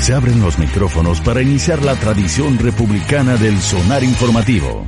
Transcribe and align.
Se 0.00 0.14
abren 0.14 0.40
los 0.40 0.58
micrófonos 0.58 1.20
para 1.20 1.42
iniciar 1.42 1.84
la 1.84 1.94
tradición 1.94 2.58
republicana 2.58 3.36
del 3.36 3.58
sonar 3.58 4.02
informativo. 4.02 4.86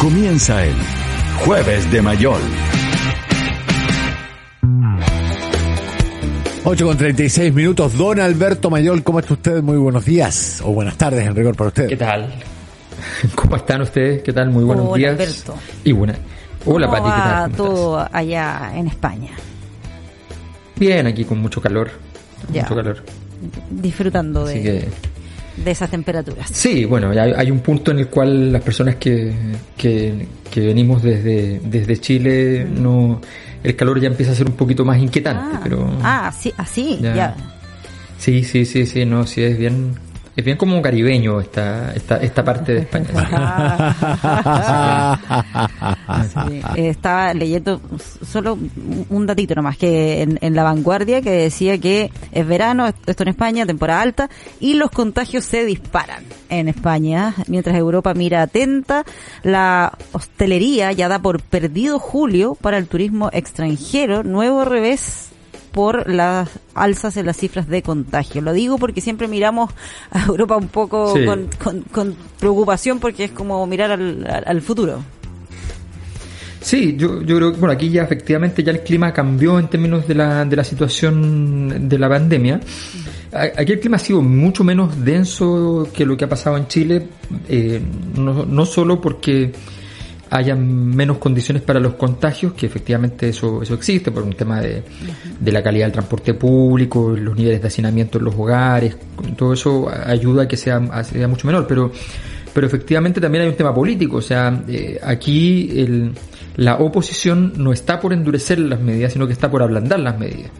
Comienza 0.00 0.64
el 0.64 0.76
Jueves 1.44 1.90
de 1.90 2.00
Mayol. 2.00 2.40
8 6.64 6.86
con 6.86 6.96
36 6.96 7.52
minutos. 7.52 7.98
Don 7.98 8.20
Alberto 8.20 8.70
Mayol, 8.70 9.02
¿cómo 9.02 9.18
está 9.18 9.34
usted? 9.34 9.62
Muy 9.62 9.76
buenos 9.78 10.04
días 10.04 10.62
o 10.64 10.72
buenas 10.72 10.96
tardes 10.96 11.26
en 11.26 11.34
rigor 11.34 11.56
para 11.56 11.68
usted. 11.68 11.88
¿Qué 11.88 11.96
tal? 11.96 12.32
¿Cómo 13.34 13.56
están 13.56 13.80
ustedes? 13.82 14.22
¿Qué 14.22 14.32
tal? 14.32 14.50
Muy 14.50 14.62
buenos 14.62 14.86
Hola, 14.86 14.96
días. 14.96 15.12
Alberto. 15.12 15.54
Y 15.82 15.90
buena. 15.90 16.14
Hola, 16.66 16.86
¿Cómo 16.86 16.98
Pati, 16.98 17.10
¿qué 17.16 17.28
tal? 17.28 17.50
¿Cómo 17.50 17.56
todo 17.56 17.98
estás? 18.04 18.14
allá 18.14 18.72
en 18.76 18.86
España? 18.86 19.30
Bien, 20.76 21.04
aquí 21.08 21.24
con 21.24 21.38
mucho 21.40 21.60
calor. 21.60 21.90
Ya. 22.52 22.62
Mucho 22.62 22.76
calor. 22.76 23.02
Disfrutando 23.70 24.44
de, 24.44 24.62
que 24.62 24.84
de 25.64 25.70
esas 25.70 25.90
temperaturas. 25.90 26.48
sí, 26.52 26.84
bueno, 26.84 27.10
hay, 27.10 27.32
hay 27.36 27.50
un 27.50 27.60
punto 27.60 27.90
en 27.90 27.98
el 28.00 28.08
cual 28.08 28.52
las 28.52 28.62
personas 28.62 28.96
que, 28.96 29.32
que, 29.76 30.26
que 30.50 30.60
venimos 30.60 31.02
desde, 31.02 31.60
desde 31.64 31.96
Chile 31.98 32.64
no 32.64 33.20
el 33.64 33.74
calor 33.74 34.00
ya 34.00 34.06
empieza 34.08 34.32
a 34.32 34.34
ser 34.36 34.46
un 34.46 34.54
poquito 34.54 34.84
más 34.84 34.98
inquietante, 34.98 35.56
ah, 35.56 35.60
pero 35.62 35.90
ah, 36.02 36.32
sí, 36.38 36.52
así, 36.56 36.98
Ya. 37.00 37.14
ya. 37.16 37.36
sí, 38.18 38.44
sí, 38.44 38.64
sí, 38.64 38.86
sí, 38.86 39.04
no, 39.04 39.26
sí 39.26 39.42
es 39.42 39.58
bien 39.58 39.94
es 40.38 40.44
bien 40.44 40.56
como 40.56 40.80
caribeño 40.80 41.40
esta 41.40 41.92
esta 41.92 42.18
esta 42.18 42.44
parte 42.44 42.72
de 42.72 42.80
España. 42.82 43.08
Sí, 46.48 46.62
eh, 46.76 46.88
estaba 46.88 47.34
leyendo 47.34 47.80
solo 48.26 48.58
un 49.08 49.26
datito 49.26 49.54
nomás, 49.54 49.76
que 49.76 50.22
en, 50.22 50.38
en 50.40 50.54
La 50.54 50.62
Vanguardia 50.62 51.20
que 51.20 51.30
decía 51.30 51.78
que 51.78 52.10
es 52.32 52.46
verano, 52.46 52.88
esto 53.06 53.22
en 53.22 53.28
España, 53.28 53.66
temporada 53.66 54.00
alta, 54.00 54.30
y 54.60 54.74
los 54.74 54.90
contagios 54.90 55.44
se 55.44 55.64
disparan 55.64 56.24
en 56.48 56.68
España, 56.68 57.34
mientras 57.46 57.76
Europa 57.76 58.14
mira 58.14 58.42
atenta, 58.42 59.04
la 59.42 59.92
hostelería 60.12 60.92
ya 60.92 61.08
da 61.08 61.18
por 61.18 61.42
perdido 61.42 61.98
julio 61.98 62.54
para 62.54 62.78
el 62.78 62.86
turismo 62.86 63.30
extranjero, 63.32 64.22
nuevo 64.22 64.64
revés 64.64 65.28
por 65.78 66.10
las 66.12 66.48
alzas 66.74 67.16
en 67.16 67.26
las 67.26 67.36
cifras 67.36 67.68
de 67.68 67.82
contagio. 67.84 68.40
Lo 68.42 68.52
digo 68.52 68.78
porque 68.78 69.00
siempre 69.00 69.28
miramos 69.28 69.70
a 70.10 70.26
Europa 70.26 70.56
un 70.56 70.66
poco 70.66 71.14
Sí. 71.16 71.24
con, 71.24 71.46
con- 71.62 71.82
con 71.82 72.16
preocupación 72.40 72.98
porque 72.98 73.22
es 73.22 73.30
como 73.30 73.64
mirar 73.64 73.92
al- 73.92 74.26
al- 74.28 74.42
al 74.44 74.60
futuro. 74.60 75.04
Sí, 76.60 76.96
yo, 76.98 77.22
yo 77.22 77.36
creo 77.36 77.52
que 77.52 77.58
bueno, 77.60 77.72
aquí 77.74 77.90
ya 77.90 78.02
efectivamente 78.02 78.64
ya 78.64 78.72
el 78.72 78.80
clima 78.82 79.12
cambió 79.12 79.56
en 79.60 79.68
términos 79.68 80.08
de 80.08 80.16
la, 80.16 80.44
de 80.44 80.56
la 80.56 80.64
situación 80.64 81.88
de 81.88 81.96
la 81.96 82.08
pandemia. 82.08 82.58
Aquí 83.32 83.70
el 83.72 83.78
clima 83.78 83.96
ha 83.98 84.00
sido 84.00 84.20
mucho 84.20 84.64
menos 84.64 85.04
denso 85.04 85.88
que 85.94 86.04
lo 86.04 86.16
que 86.16 86.24
ha 86.24 86.28
pasado 86.28 86.56
en 86.56 86.66
Chile, 86.66 87.06
eh, 87.48 87.80
no, 88.16 88.44
no 88.44 88.66
solo 88.66 89.00
porque 89.00 89.52
hayan 90.30 90.94
menos 90.94 91.18
condiciones 91.18 91.62
para 91.62 91.80
los 91.80 91.94
contagios, 91.94 92.52
que 92.52 92.66
efectivamente 92.66 93.28
eso, 93.28 93.62
eso 93.62 93.74
existe 93.74 94.10
por 94.10 94.22
un 94.22 94.32
tema 94.32 94.60
de, 94.60 94.82
de 95.38 95.52
la 95.52 95.62
calidad 95.62 95.86
del 95.86 95.92
transporte 95.92 96.34
público, 96.34 97.14
los 97.16 97.36
niveles 97.36 97.60
de 97.60 97.68
hacinamiento 97.68 98.18
en 98.18 98.24
los 98.24 98.34
hogares, 98.34 98.96
todo 99.36 99.52
eso 99.52 99.88
ayuda 99.88 100.44
a 100.44 100.48
que 100.48 100.56
sea, 100.56 101.02
sea 101.04 101.28
mucho 101.28 101.46
menor, 101.46 101.66
pero 101.66 101.92
pero 102.52 102.66
efectivamente 102.66 103.20
también 103.20 103.44
hay 103.44 103.50
un 103.50 103.56
tema 103.56 103.72
político, 103.72 104.16
o 104.16 104.22
sea, 104.22 104.64
eh, 104.66 104.98
aquí 105.00 105.70
el, 105.76 106.12
la 106.58 106.74
oposición 106.78 107.52
no 107.56 107.72
está 107.72 108.00
por 108.00 108.12
endurecer 108.12 108.58
las 108.58 108.80
medidas, 108.80 109.12
sino 109.12 109.28
que 109.28 109.32
está 109.32 109.48
por 109.48 109.62
ablandar 109.62 110.00
las 110.00 110.18
medidas. 110.18 110.50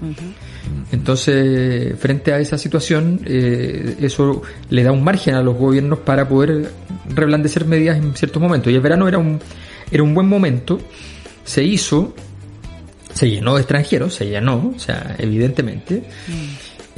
Entonces, 0.92 1.98
frente 1.98 2.32
a 2.32 2.38
esa 2.38 2.56
situación, 2.56 3.20
eh, 3.24 3.96
eso 4.00 4.42
le 4.70 4.84
da 4.84 4.92
un 4.92 5.02
margen 5.02 5.34
a 5.34 5.42
los 5.42 5.56
gobiernos 5.56 5.98
para 5.98 6.28
poder 6.28 6.70
reblandecer 7.12 7.64
medidas 7.64 7.98
en 7.98 8.14
ciertos 8.14 8.40
momentos. 8.40 8.72
Y 8.72 8.76
el 8.76 8.80
verano 8.80 9.08
era 9.08 9.18
un, 9.18 9.40
era 9.90 10.04
un 10.04 10.14
buen 10.14 10.28
momento, 10.28 10.78
se 11.44 11.64
hizo, 11.64 12.14
se 13.12 13.28
llenó 13.28 13.56
de 13.56 13.62
extranjeros, 13.62 14.14
se 14.14 14.28
llenó, 14.28 14.72
o 14.76 14.78
sea, 14.78 15.16
evidentemente. 15.18 16.04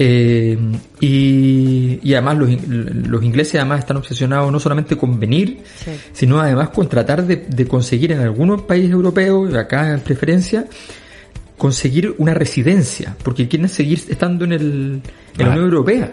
Eh, 0.03 0.57
y, 0.99 2.01
y 2.03 2.15
además 2.15 2.39
los, 2.39 2.49
in- 2.49 3.05
los 3.11 3.23
ingleses 3.23 3.57
además 3.57 3.81
están 3.81 3.99
obsesionados 3.99 4.51
no 4.51 4.59
solamente 4.59 4.97
con 4.97 5.21
venir, 5.21 5.59
Sí. 5.85 5.91
sino 6.15 6.41
además 6.41 6.71
con 6.71 6.89
tratar 6.89 7.27
de, 7.27 7.37
de 7.37 7.67
conseguir 7.69 8.13
en 8.13 8.21
algunos 8.21 8.63
países 8.63 8.91
europeos, 8.93 9.53
acá 9.55 9.93
en 9.93 10.01
preferencia, 10.01 10.65
conseguir 11.59 12.15
una 12.17 12.33
residencia, 12.33 13.15
porque 13.23 13.47
quieren 13.47 13.69
seguir 13.69 14.01
estando 14.09 14.47
en, 14.47 14.53
el, 14.53 14.63
en 14.63 15.03
la 15.37 15.45
Ah. 15.47 15.51
Unión 15.51 15.65
Europea. 15.67 16.13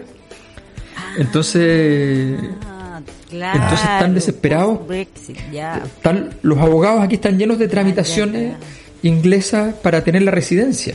Entonces, 1.16 2.38
Ah, 2.66 3.00
claro. 3.30 3.58
Entonces 3.62 3.88
están 3.88 4.14
desesperados. 4.14 4.86
Brexit, 4.86 5.36
están, 5.52 6.30
los 6.42 6.58
abogados 6.58 7.02
aquí 7.02 7.14
están 7.14 7.38
llenos 7.38 7.58
de 7.58 7.68
tramitaciones 7.68 8.54
inglesas 9.02 9.74
para 9.82 10.02
tener 10.04 10.22
la 10.22 10.30
residencia. 10.30 10.94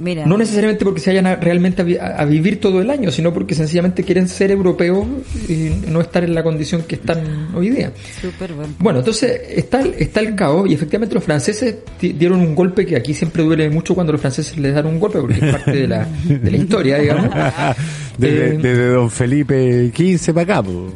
Mira. 0.00 0.24
No 0.26 0.38
necesariamente 0.38 0.84
porque 0.84 1.00
se 1.00 1.10
vayan 1.10 1.26
a- 1.26 1.36
realmente 1.36 1.82
a, 1.82 1.84
vi- 1.84 1.98
a 1.98 2.24
vivir 2.24 2.58
todo 2.58 2.80
el 2.80 2.90
año, 2.90 3.10
sino 3.10 3.32
porque 3.34 3.54
sencillamente 3.54 4.02
quieren 4.02 4.28
ser 4.28 4.50
europeos 4.50 5.06
y 5.48 5.70
no 5.88 6.00
estar 6.00 6.24
en 6.24 6.34
la 6.34 6.42
condición 6.42 6.82
que 6.88 6.94
están 6.94 7.48
hoy 7.54 7.68
día. 7.70 7.92
Súper 8.20 8.54
buen 8.54 8.74
Bueno, 8.78 9.00
entonces 9.00 9.40
está, 9.54 9.82
el- 9.82 9.94
está 9.98 10.20
el 10.20 10.34
caos 10.34 10.68
y 10.70 10.74
efectivamente 10.74 11.14
los 11.14 11.22
franceses 11.24 11.76
dieron 12.00 12.40
un 12.40 12.54
golpe 12.54 12.86
que 12.86 12.96
aquí 12.96 13.12
siempre 13.14 13.42
duele 13.42 13.68
mucho 13.70 13.94
cuando 13.94 14.12
los 14.12 14.20
franceses 14.20 14.56
les 14.58 14.74
dan 14.74 14.86
un 14.86 14.98
golpe 14.98 15.20
porque 15.20 15.34
es 15.44 15.52
parte 15.52 15.72
de 15.72 15.86
la, 15.88 16.06
de 16.24 16.50
la 16.50 16.56
historia, 16.56 16.98
digamos. 16.98 17.30
Desde, 18.18 18.54
Eh, 18.54 18.58
desde 18.58 18.86
don 18.88 19.10
Felipe 19.10 19.90
XV 19.94 20.32
para 20.34 20.42
acá. 20.58 20.62
po. 20.62 20.92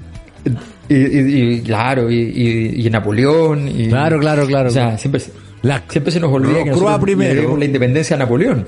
y, 0.89 0.95
y- 0.95 1.55
y, 1.55 1.61
claro, 1.63 2.11
y, 2.11 2.17
y- 2.17 2.87
y 2.87 2.91
Napoleón. 2.91 3.69
Y, 3.69 3.89
Claro, 3.89 4.19
claro, 4.21 4.47
claro. 4.47 4.69
O 4.69 4.73
sea, 4.73 4.99
siempre, 4.99 5.21
se- 5.21 5.31
La- 5.65 5.83
siempre 5.89 6.13
se 6.13 6.21
nos 6.21 6.31
olvida 6.33 6.63
que 6.63 6.71
nosotros 6.71 6.93
le 6.93 6.99
primero. 7.03 7.57
la 7.57 7.65
independencia 7.65 8.15
a 8.15 8.19
Napoleón. 8.21 8.65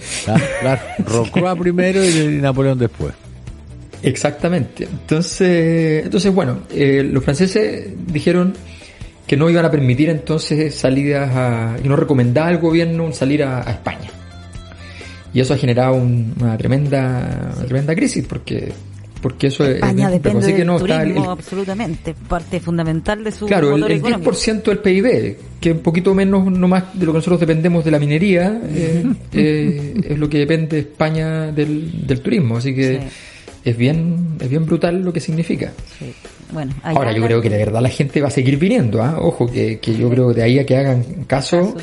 Claro. 0.61 0.81
Rocroi 1.07 1.57
primero 1.59 2.05
y 2.05 2.39
Napoleón 2.41 2.79
después. 2.79 3.13
Exactamente. 4.03 4.85
Entonces, 4.85 6.05
entonces 6.05 6.33
bueno, 6.35 6.59
eh, 6.71 7.03
los 7.09 7.23
franceses 7.25 7.89
dijeron 8.07 8.55
que 9.27 9.37
no 9.37 9.51
iban 9.51 9.65
a 9.65 9.71
permitir 9.71 10.09
entonces 10.11 10.75
salidas 10.75 11.31
a, 11.35 11.77
y 11.83 11.89
no 11.89 11.97
recomendaba 11.97 12.49
al 12.49 12.59
gobierno 12.59 13.13
salir 13.13 13.43
a, 13.43 13.67
a 13.69 13.73
España. 13.73 14.11
Y 15.35 15.41
eso 15.41 15.55
ha 15.55 15.57
generado 15.59 15.95
un- 15.95 16.35
una 16.41 16.57
tremenda, 16.57 17.53
una 17.57 17.65
tremenda 17.67 17.95
crisis 17.95 18.25
porque, 18.27 18.73
porque 19.21 19.49
eso 19.49 19.65
es- 19.65 19.77
España 19.77 20.07
es, 20.07 20.13
depende 20.13 20.39
así 20.41 20.53
que 20.53 20.59
del 20.59 20.67
no 20.67 20.77
está 20.77 21.03
el- 21.03 21.09
turismo 21.09 21.25
el- 21.25 21.31
absolutamente, 21.31 22.15
parte 22.29 22.61
fundamental 22.61 23.25
de 23.25 23.33
su 23.33 23.47
Claro, 23.47 23.75
el, 23.77 23.83
el 23.85 23.93
económico. 23.93 24.31
10% 24.33 24.63
del 24.71 24.79
PIB, 24.79 25.37
que 25.61 25.73
un 25.73 25.79
poquito 25.81 26.15
menos 26.15 26.45
no 26.51 26.69
más 26.69 26.85
de 26.99 27.07
lo 27.07 27.13
que 27.13 27.19
nosotros 27.19 27.41
dependemos 27.41 27.85
de 27.85 27.91
la 27.91 27.99
minería, 27.99 28.61
eh, 28.69 29.05
eh, 29.33 29.95
es 30.11 30.19
lo 30.19 30.29
que 30.29 30.39
depende 30.39 30.79
España 30.79 31.51
del, 31.53 32.07
del 32.07 32.21
turismo. 32.21 32.57
Así 32.59 32.75
que 32.75 32.99
Sí. 33.01 33.07
es 33.71 33.77
bien 33.77 34.37
es 34.41 34.49
bien 34.49 34.65
brutal 34.67 35.01
lo 35.03 35.13
que 35.13 35.21
significa. 35.21 35.73
Sí. 35.99 36.13
Bueno, 36.53 36.73
Ahora 36.85 37.11
yo 37.13 37.25
creo 37.25 37.41
que 37.43 37.51
de 37.51 37.57
verdad 37.59 37.83
la 37.83 37.89
gente 37.89 38.21
va 38.21 38.29
a 38.29 38.31
seguir 38.31 38.57
viniendo, 38.57 39.03
¿ah? 39.03 39.17
ojo, 39.21 39.51
que, 39.51 39.81
que 39.81 39.97
yo 39.97 40.09
creo 40.09 40.29
que 40.29 40.35
de 40.35 40.43
ahí 40.45 40.59
a 40.61 40.65
que 40.67 40.77
hagan 40.77 41.03
caso 41.27 41.75
Caso. 41.75 41.77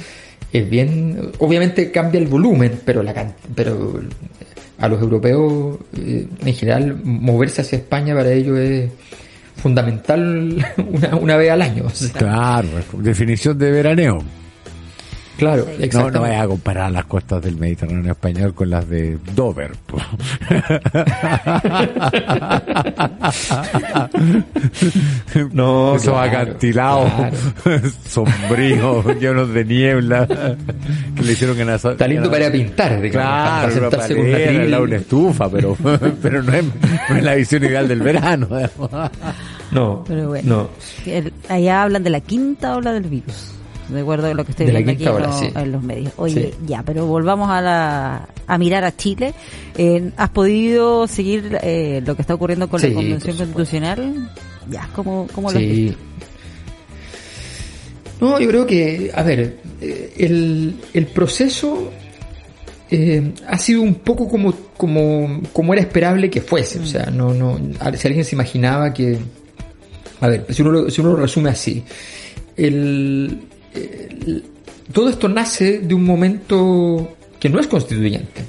Es 0.54 0.70
bien, 0.70 1.32
obviamente 1.40 1.92
cambia 1.92 2.20
el 2.20 2.28
volumen, 2.28 2.80
pero 2.86 3.02
la 3.02 3.34
pero 3.56 4.00
a 4.78 4.88
los 4.88 5.02
europeos 5.02 5.80
eh, 5.98 6.28
en 6.46 6.54
general 6.54 7.00
moverse 7.04 7.62
hacia 7.62 7.80
España 7.80 8.14
para 8.14 8.32
ellos 8.32 8.60
es 8.60 8.92
fundamental 9.56 10.66
una, 10.78 11.16
una 11.16 11.38
vez 11.38 11.52
al 11.52 11.62
año. 11.64 11.86
Claro, 12.18 12.68
definición 13.00 13.58
de 13.58 13.72
veraneo. 13.72 14.24
Claro, 15.38 15.66
Sí. 15.78 15.90
No, 15.94 16.12
no 16.12 16.22
vayas 16.22 16.44
a 16.44 16.48
comparar 16.48 16.92
las 16.92 17.06
costas 17.06 17.42
del 17.42 17.56
Mediterráneo 17.58 18.12
español 18.12 18.54
con 18.54 18.70
las 18.70 18.88
de 18.88 19.18
Dover. 19.36 19.72
No, 25.52 25.96
Esos 25.96 26.14
claro, 26.14 26.20
acantilados 26.42 27.12
claro. 27.64 27.82
sombríos, 28.08 29.06
llenos 29.20 29.54
de 29.54 29.66
niebla, 29.66 30.28
que 30.28 31.24
le 31.24 31.32
hicieron 31.34 31.56
que 31.58 31.66
nacer. 31.66 31.92
Está 31.94 32.08
lindo 32.08 32.30
para 32.30 32.44
ir 32.46 32.50
a 32.50 32.52
pintar, 32.52 33.02
digamos, 33.02 33.12
Claro, 33.12 33.44
para 33.44 33.66
una 33.66 33.74
sentarse 33.90 34.16
con 34.16 34.24
una 34.26 34.32
palera, 34.34 34.50
tril. 34.52 34.62
al 34.62 34.72
lado 34.72 34.84
de 34.84 34.88
una 34.90 34.98
estufa, 34.98 35.50
pero, 35.50 35.78
pero 36.22 36.44
no, 36.44 36.54
es, 36.54 36.64
no 37.10 37.16
es 37.18 37.24
la 37.24 37.36
visión 37.36 37.64
ideal 37.64 37.88
del 37.88 38.02
verano. 38.02 38.48
No, 39.72 40.04
Pero 40.08 40.28
bueno. 40.30 40.56
no. 40.56 40.70
El- 41.12 41.34
allá 41.50 41.84
hablan 41.84 42.04
de 42.04 42.10
la 42.12 42.20
quinta 42.22 42.76
ola 42.76 42.94
del 42.94 43.04
virus. 43.04 43.52
De 43.90 44.02
acuerdo 44.02 44.28
a 44.28 44.34
lo 44.34 44.46
que 44.46 44.52
estoy 44.52 44.66
viendo 44.68 44.92
aquí 44.92 45.06
en, 45.06 45.22
los- 45.22 45.40
sí. 45.40 45.50
en 45.56 45.72
los 45.72 45.84
medios. 45.84 46.14
Oye, 46.18 46.52
Sí. 46.52 46.66
ya, 46.68 46.84
pero 46.84 47.06
volvamos 47.06 47.50
a 47.50 47.62
la 47.62 48.28
a 48.48 48.58
mirar 48.58 48.84
a 48.84 48.96
Chile. 48.96 49.34
Eh, 49.78 50.12
¿Has 50.18 50.30
podido 50.30 51.08
seguir 51.08 51.58
eh, 51.62 52.02
lo 52.06 52.16
que 52.16 52.22
está 52.22 52.34
ocurriendo 52.34 52.68
con 52.70 52.80
Sí, 52.80 52.88
la 52.90 52.94
Convención. 52.96 53.36
Constitucional? 53.38 54.30
Ya, 54.70 54.90
¿cómo, 54.96 55.28
cómo 55.34 55.52
lo 55.52 55.58
has 55.58 55.64
visto? 55.64 55.98
No, 58.22 58.40
yo 58.40 58.48
creo 58.48 58.66
que, 58.66 59.12
a 59.14 59.24
ver, 59.24 59.58
eh, 59.82 60.14
el, 60.18 60.76
el 60.94 61.06
proceso 61.08 61.92
eh, 62.90 63.34
ha 63.48 63.58
sido 63.58 63.82
un 63.82 63.96
poco 63.96 64.28
como, 64.30 64.54
como, 64.78 65.42
como 65.52 65.74
era 65.74 65.82
esperable 65.82 66.30
que 66.30 66.40
fuese. 66.42 66.80
O 66.80 66.86
sea, 66.86 67.08
no, 67.08 67.34
no, 67.34 67.60
si 67.98 68.08
alguien 68.08 68.24
se 68.24 68.36
imaginaba 68.36 68.94
que, 68.94 69.18
a 70.22 70.28
ver, 70.28 70.46
si 70.50 70.62
uno 70.62 70.72
lo, 70.72 70.90
si 70.90 71.02
uno 71.02 71.12
lo 71.12 71.18
resume 71.18 71.50
así, 71.50 71.84
el, 72.56 73.42
el- 73.76 74.44
todo 74.92 75.10
esto 75.10 75.28
nace 75.30 75.80
de 75.80 75.94
un 75.94 76.04
momento 76.04 77.16
que 77.40 77.50
no 77.50 77.60
es 77.60 77.68
constituyente. 77.68 78.42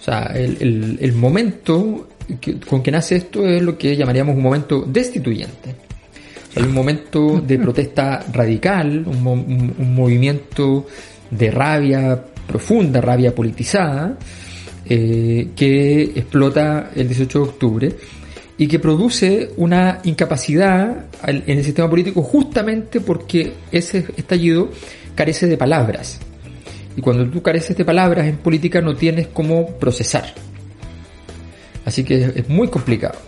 O 0.00 0.04
sea, 0.04 0.24
el, 0.34 1.12
momento 1.14 2.08
con 2.68 2.82
que 2.82 2.90
nace 2.90 3.16
esto 3.16 3.46
es 3.46 3.62
lo 3.62 3.76
que 3.78 3.96
llamaríamos 3.96 4.36
un 4.36 4.42
momento 4.42 4.82
destituyente. 4.86 5.74
Un 6.56 6.72
momento 6.72 7.40
de 7.44 7.58
protesta 7.58 8.24
radical, 8.32 9.04
un- 9.06 9.74
un 9.78 9.94
movimiento 9.94 10.86
de 11.30 11.50
rabia 11.50 12.22
profunda, 12.46 13.00
rabia 13.00 13.34
politizada, 13.34 14.16
eh, 14.86 15.48
que 15.56 16.02
explota 16.02 16.90
el 16.94 17.08
18 17.08 17.38
de 17.38 17.44
octubre 17.48 17.92
y 18.56 18.68
que 18.68 18.78
produce 18.78 19.50
una 19.56 20.00
incapacidad 20.04 21.06
en 21.26 21.58
el 21.58 21.64
sistema 21.64 21.90
político 21.90 22.22
justamente 22.22 23.00
porque 23.00 23.52
ese 23.72 24.06
estallido 24.16 24.70
carece 25.14 25.46
de 25.46 25.56
palabras. 25.56 26.20
Y 26.96 27.00
cuando 27.00 27.28
tú 27.28 27.42
careces 27.42 27.76
de 27.76 27.84
palabras 27.84 28.26
en 28.26 28.36
política 28.36 28.80
no 28.80 28.94
tienes 28.94 29.26
cómo 29.28 29.66
procesar. 29.78 30.32
Así 31.84 32.04
que 32.04 32.32
es 32.34 32.48
muy 32.48 32.68
complicado. 32.68 33.18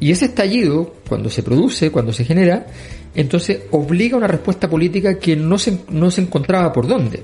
Y 0.00 0.10
ese 0.10 0.26
estallido, 0.26 0.94
cuando 1.08 1.30
se 1.30 1.42
produce, 1.42 1.90
cuando 1.90 2.12
se 2.12 2.24
genera, 2.24 2.66
entonces 3.14 3.60
obliga 3.70 4.14
a 4.14 4.18
una 4.18 4.26
respuesta 4.26 4.68
política 4.68 5.18
que 5.18 5.36
no 5.36 5.58
se, 5.58 5.80
no 5.90 6.10
se 6.10 6.22
encontraba 6.22 6.72
por 6.72 6.86
dónde. 6.86 7.22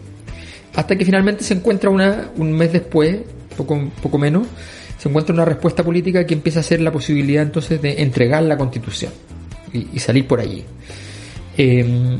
Hasta 0.74 0.96
que 0.96 1.04
finalmente 1.04 1.44
se 1.44 1.54
encuentra 1.54 1.90
una, 1.90 2.30
un 2.36 2.52
mes 2.52 2.72
después, 2.72 3.18
poco, 3.56 3.90
poco 4.02 4.18
menos, 4.18 4.46
se 5.02 5.08
encuentra 5.08 5.34
una 5.34 5.44
respuesta 5.44 5.82
política 5.82 6.25
que 6.25 6.34
empieza 6.34 6.60
a 6.60 6.62
ser 6.62 6.81
la 6.81 6.93
posibilidad 6.93 7.43
entonces 7.43 7.82
de 7.82 8.02
entregar 8.02 8.40
la 8.44 8.56
constitución 8.56 9.10
y, 9.72 9.99
salir 9.99 10.28
por 10.28 10.38
allí. 10.38 10.62
Eh, 11.58 12.19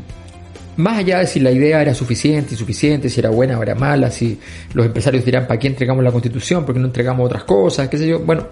más 0.75 0.97
allá 0.97 1.19
de 1.19 1.27
si 1.27 1.39
la 1.39 1.49
idea 1.51 1.81
era 1.81 1.93
suficiente, 1.93 2.55
insuficiente, 2.55 3.07
si 3.09 3.21
era 3.21 3.29
buena 3.29 3.57
o 3.57 3.63
era 3.63 3.73
mala, 3.73 4.11
si 4.11 4.37
los 4.73 4.85
empresarios 4.85 5.23
dirán 5.23 5.47
para 5.47 5.57
qué 5.57 5.67
entregamos 5.67 6.03
la 6.03 6.11
constitución, 6.11 6.65
por 6.65 6.73
qué 6.75 6.81
no 6.81 6.87
entregamos 6.87 7.25
otras 7.25 7.45
cosas, 7.45 7.87
qué 7.87 7.97
sé 7.97 8.05
yo, 8.05 8.19
bueno, 8.19 8.47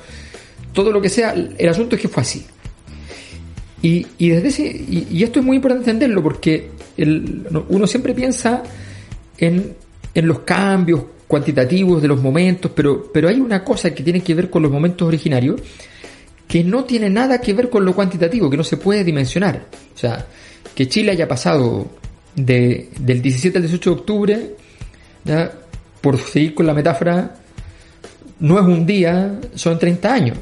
todo 0.72 0.94
lo 0.94 1.02
que 1.02 1.10
sea, 1.10 1.34
el 1.34 1.68
asunto 1.68 1.98
es 1.98 2.02
que 2.02 2.08
fue 2.08 2.22
así. 2.22 2.46
Y, 3.82 4.08
y 4.18 4.30
desde 4.30 4.48
ese, 4.48 4.64
y, 4.68 5.08
y 5.12 5.24
esto 5.24 5.40
es 5.40 5.46
muy 5.46 5.58
importante 5.58 5.90
entenderlo 5.92 6.24
porque 6.24 6.70
el- 6.96 7.48
no- 7.52 7.66
uno 7.68 7.86
siempre 7.86 8.14
piensa 8.14 8.64
en, 9.40 9.74
en 10.14 10.28
los 10.28 10.40
cambios 10.40 11.02
cuantitativos 11.32 12.02
de 12.02 12.10
los 12.10 12.22
momentos, 12.22 12.70
pero, 12.76 13.10
pero 13.14 13.30
hay 13.30 13.40
una 13.40 13.64
cosa 13.64 13.96
que 13.96 14.04
tiene 14.04 14.20
que 14.20 14.36
ver 14.36 14.50
con 14.50 14.62
los 14.62 14.70
momentos 14.70 15.08
originarios 15.08 15.62
que 16.46 16.62
no 16.62 16.84
tiene 16.84 17.10
nada 17.10 17.40
que 17.40 17.54
ver 17.54 17.70
con 17.70 17.86
lo 17.86 17.96
cuantitativo, 17.96 18.50
que 18.50 18.58
no 18.58 18.66
se 18.66 18.76
puede 18.76 19.06
dimensionar. 19.06 19.66
O 19.96 19.98
sea, 19.98 20.28
que 20.76 20.90
Chile 20.90 21.14
haya 21.14 21.26
pasado 21.26 21.88
de, 22.36 22.90
del 23.00 23.22
17 23.22 23.58
al 23.58 23.62
18 23.64 23.90
de 23.90 23.96
octubre, 23.96 24.56
por 26.02 26.18
seguir 26.18 26.54
con 26.54 26.68
la 26.68 26.74
metáfora, 26.74 27.38
no 28.42 28.60
es 28.60 28.66
un 28.66 28.86
día, 28.86 29.40
son 29.56 29.80
30 29.80 30.14
años. 30.14 30.38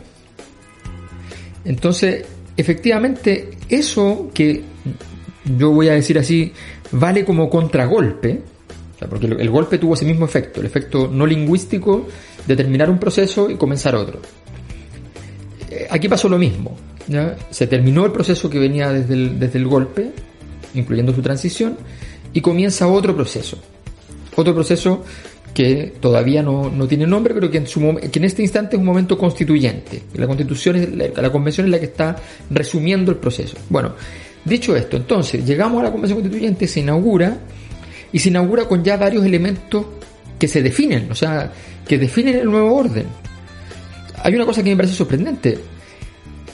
Entonces, 1.66 2.26
efectivamente, 2.58 3.52
eso 3.70 4.32
que 4.34 4.64
yo 5.56 5.70
voy 5.70 5.90
a 5.90 5.94
decir 5.94 6.18
así, 6.18 6.52
vale 6.92 7.24
como 7.24 7.48
contragolpe, 7.48 8.42
porque 9.08 9.28
el, 9.28 9.50
golpe 9.50 9.78
tuvo 9.78 9.94
ese 9.94 10.06
mismo 10.06 10.26
efecto, 10.26 10.60
el 10.60 10.66
efecto 10.66 11.10
no 11.12 11.26
lingüístico 11.26 12.08
de 12.46 12.56
terminar 12.56 12.90
un 12.90 13.00
proceso 13.00 13.50
y 13.50 13.56
comenzar 13.56 13.96
otro. 13.96 14.20
Eh, 15.70 15.88
Aquí 15.90 16.10
pasó 16.10 16.28
lo 16.28 16.38
mismo, 16.38 16.76
se 17.50 17.68
terminó 17.68 18.06
el 18.06 18.12
proceso 18.12 18.50
que 18.50 18.60
venía 18.60 18.92
desde 18.92 19.14
el, 19.14 19.40
desde 19.40 19.60
el 19.60 19.68
golpe, 19.68 20.12
incluyendo 20.74 21.14
su 21.14 21.22
transición, 21.22 21.78
y 22.34 22.42
comienza 22.42 22.88
otro 22.88 23.16
proceso. 23.16 23.58
Otro 24.36 24.54
proceso 24.54 25.04
que 25.54 25.94
todavía 26.00 26.44
no, 26.44 26.70
no 26.70 26.88
tiene 26.88 27.08
nombre, 27.08 27.34
pero 27.34 27.50
que 27.50 27.58
en, 27.58 27.68
su, 27.68 27.80
que 28.12 28.20
en 28.20 28.26
este 28.26 28.42
instante 28.42 28.76
es 28.76 28.80
un 28.80 28.86
momento 28.86 29.18
constituyente. 29.18 30.04
La 30.16 30.28
constitución 30.28 30.76
es 30.76 30.96
la, 30.96 31.22
la 31.22 31.32
convención 31.32 31.68
es 31.68 31.72
la 31.72 31.80
que 31.80 31.86
está 31.86 32.16
resumiendo 32.50 33.12
el 33.12 33.18
proceso. 33.18 33.58
Bueno, 33.70 33.94
dicho 34.46 34.76
esto, 34.76 34.98
entonces 34.98 35.46
llegamos 35.46 35.82
a 35.82 35.86
la 35.86 35.92
convención 35.92 36.22
constituyente, 36.22 36.68
se 36.68 36.82
inaugura 36.82 37.40
y 38.12 38.20
se 38.20 38.30
inaugura 38.30 38.66
con 38.66 38.84
ya 38.84 38.98
varios 38.98 39.26
elementos 39.26 39.86
que 40.38 40.48
se 40.48 40.62
definen, 40.62 41.12
o 41.12 41.16
sea, 41.16 41.52
que 41.88 41.98
definen 41.98 42.36
el 42.36 42.46
nuevo 42.46 42.76
orden. 42.76 43.06
Hay 44.24 44.36
una 44.36 44.46
cosa 44.46 44.64
que 44.64 44.70
me 44.70 44.76
parece 44.76 44.96
sorprendente. 44.96 45.60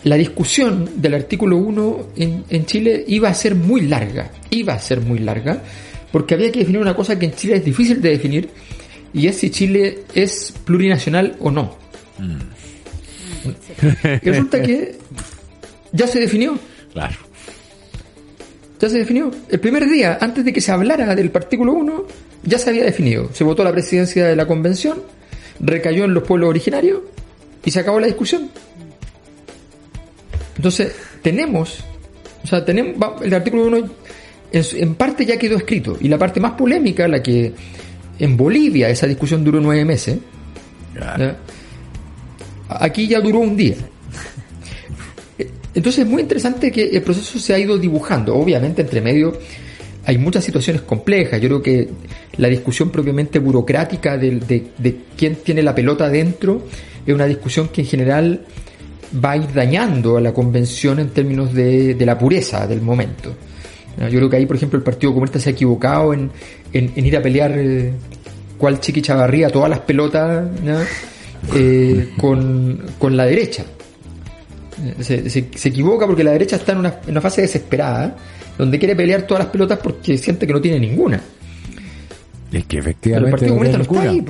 La 0.03 0.15
discusión 0.15 0.89
del 0.97 1.15
artículo 1.15 1.57
1 1.57 2.07
en, 2.15 2.43
en 2.49 2.65
Chile 2.65 3.03
iba 3.07 3.29
a 3.29 3.33
ser 3.33 3.55
muy 3.55 3.81
larga, 3.81 4.31
iba 4.51 4.73
a 4.73 4.79
ser 4.79 5.01
muy 5.01 5.19
larga, 5.19 5.61
porque 6.11 6.35
había 6.35 6.51
que 6.51 6.59
definir 6.59 6.81
una 6.81 6.95
cosa 6.95 7.17
que 7.17 7.25
en 7.25 7.33
Chile 7.33 7.55
es 7.55 7.65
difícil 7.65 8.01
de 8.01 8.09
definir, 8.09 8.49
y 9.13 9.27
es 9.27 9.37
si 9.37 9.49
Chile 9.49 10.03
es 10.13 10.53
plurinacional 10.63 11.35
o 11.39 11.49
no. 11.49 11.77
Y 14.21 14.29
resulta 14.29 14.61
que 14.61 14.97
ya 15.91 16.07
se 16.07 16.19
definió, 16.19 16.57
Claro. 16.95 17.15
Ya 18.79 18.89
se 18.89 18.97
definió. 18.97 19.31
El 19.49 19.59
primer 19.59 19.89
día, 19.89 20.17
antes 20.21 20.43
de 20.45 20.53
que 20.53 20.61
se 20.61 20.71
hablara 20.71 21.15
del 21.15 21.31
artículo 21.33 21.73
1, 21.73 22.05
ya 22.43 22.57
se 22.57 22.69
había 22.69 22.83
definido. 22.83 23.29
Se 23.33 23.43
votó 23.43 23.63
la 23.63 23.71
presidencia 23.71 24.25
de 24.27 24.35
la 24.35 24.45
convención, 24.45 25.01
recayó 25.59 26.05
en 26.05 26.13
los 26.13 26.23
pueblos 26.23 26.49
originarios 26.49 27.01
y 27.63 27.71
se 27.71 27.79
acabó 27.79 27.99
la 27.99 28.07
discusión. 28.07 28.49
Entonces, 30.57 30.93
tenemos, 31.21 31.83
o 32.43 32.47
sea, 32.47 32.63
tenemos, 32.63 33.21
el 33.21 33.33
artículo 33.33 33.65
1 33.65 33.89
en, 34.51 34.95
parte 34.95 35.25
ya 35.25 35.37
quedó 35.37 35.57
escrito. 35.57 35.97
Y 35.99 36.07
la 36.07 36.17
parte 36.17 36.39
más 36.39 36.53
polémica, 36.53 37.07
la 37.07 37.21
que 37.21 37.53
en 38.19 38.37
Bolivia 38.37 38.89
esa 38.89 39.07
discusión 39.07 39.43
duró 39.43 39.59
nueve 39.59 39.83
meses, 39.83 40.17
¿ya? 40.93 41.37
aquí 42.69 43.07
ya 43.07 43.19
duró 43.19 43.39
un 43.39 43.57
día. 43.57 43.75
Entonces 45.75 46.05
es 46.05 46.09
muy 46.09 46.21
interesante 46.21 46.71
que 46.71 46.87
el 46.87 47.01
proceso 47.01 47.37
se 47.37 47.53
ha 47.53 47.59
ido 47.59 47.77
dibujando. 47.77 48.33
Obviamente 48.33 48.81
entre 48.81 49.01
medio 49.01 49.37
hay 50.05 50.17
muchas 50.17 50.45
situaciones 50.45 50.83
complejas. 50.83 51.41
Yo 51.41 51.49
creo 51.49 51.61
que 51.61 51.89
la 52.37 52.47
discusión 52.47 52.89
propiamente 52.89 53.39
burocrática 53.39 54.17
de, 54.17 54.67
quién 55.17 55.35
tiene 55.35 55.61
la 55.61 55.75
pelota 55.75 56.09
dentro 56.09 56.63
es 57.05 57.13
una 57.13 57.25
discusión 57.25 57.67
que 57.67 57.81
en 57.81 57.87
general 57.87 58.45
va 59.23 59.31
a 59.31 59.37
ir 59.37 59.53
dañando 59.53 60.17
a 60.17 60.21
la 60.21 60.33
convención 60.33 60.99
en 60.99 61.09
términos 61.09 61.53
de, 61.53 61.97
la 61.99 62.17
pureza 62.17 62.65
del 62.67 62.81
momento. 62.81 63.35
Yo 63.97 64.17
creo 64.17 64.29
que 64.29 64.37
ahí, 64.37 64.45
por 64.45 64.55
ejemplo, 64.55 64.77
el 64.77 64.83
Partido 64.83 65.11
Comunista 65.11 65.39
se 65.39 65.49
ha 65.49 65.53
equivocado 65.53 66.13
en, 66.13 66.31
ir 66.73 67.17
a 67.17 67.21
pelear 67.21 67.53
eh, 67.57 67.93
cual 68.57 68.79
Chiqui 68.79 69.01
Chavarría 69.01 69.49
todas 69.49 69.69
las 69.69 69.79
pelotas. 69.79 70.47
Eh, 71.53 72.09
con 72.17 73.17
la 73.17 73.25
derecha. 73.25 73.65
Se, 75.01 75.29
se- 75.29 75.47
se 75.55 75.69
equivoca 75.69 76.05
porque 76.05 76.23
la 76.23 76.31
derecha 76.31 76.57
está 76.57 76.73
en 76.73 76.79
una, 76.79 76.99
en 77.05 77.11
una 77.11 77.21
fase 77.21 77.41
desesperada, 77.41 78.15
donde 78.57 78.77
quiere 78.77 78.95
pelear 78.95 79.23
todas 79.23 79.43
las 79.45 79.51
pelotas 79.51 79.79
porque 79.79 80.17
siente 80.17 80.45
que 80.45 80.53
no 80.53 80.59
tiene 80.61 80.79
ninguna. 80.79 81.21
Es 82.51 82.65
que 82.65 82.77
Pero 82.77 82.79
el 82.81 82.87
efectivamente. 82.87 83.31
Partido 83.31 83.51
Comunista 83.53 83.77
no 83.77 83.83
está 83.83 84.01
ahí. 84.09 84.25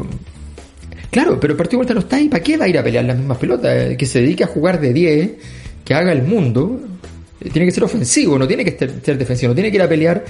Claro, 1.12 1.40
pero 1.40 1.54
el 1.54 1.58
Partido 1.58 1.78
Comunista 1.80 1.94
no 1.94 2.00
está 2.02 2.16
ahí. 2.18 2.28
¿Para 2.30 2.44
qué 2.44 2.58
va 2.58 2.66
a 2.66 2.68
ir 2.68 2.78
a 2.78 2.84
pelear 2.84 3.06
las 3.06 3.18
mismas 3.18 3.38
pelotas? 3.38 3.72
Eh, 3.92 3.98
Que 3.98 4.06
se 4.06 4.20
dedique 4.22 4.44
a 4.44 4.48
jugar 4.48 4.80
de 4.82 4.94
10, 4.94 5.32
que 5.84 5.94
haga 5.94 6.12
el 6.12 6.24
mundo. 6.24 6.80
Eh, 7.42 7.50
Tiene 7.52 7.66
que 7.68 7.72
ser 7.72 7.84
ofensivo, 7.84 8.38
no 8.38 8.48
tiene 8.48 8.64
que 8.66 8.78
ser, 8.78 8.94
ser 9.04 9.18
defensivo, 9.18 9.50
no 9.52 9.56
tiene 9.56 9.70
que 9.72 9.78
ir 9.78 9.84
a 9.84 9.90
pelear 9.90 10.24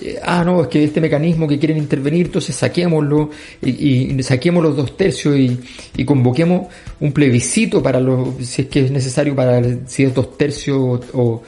eh, 0.00 0.20
ah, 0.22 0.44
no, 0.44 0.62
es 0.62 0.68
que 0.68 0.84
este 0.84 1.00
mecanismo 1.00 1.48
que 1.48 1.58
quieren 1.58 1.78
intervenir, 1.78 2.26
entonces 2.26 2.54
saquémoslo 2.54 3.30
y, 3.62 4.14
y 4.14 4.22
saquemos 4.22 4.62
los 4.62 4.76
dos 4.76 4.96
tercios 4.96 5.36
y, 5.36 5.58
y, 5.96 6.04
convoquemos 6.04 6.68
un 7.00 7.12
plebiscito 7.12 7.82
para 7.82 8.00
los, 8.00 8.46
si 8.46 8.62
es 8.62 8.68
que 8.68 8.84
es 8.84 8.90
necesario 8.90 9.34
para 9.34 9.62
si 9.86 10.04
es 10.04 10.14
dos 10.14 10.36
tercios 10.36 11.00
o, 11.14 11.42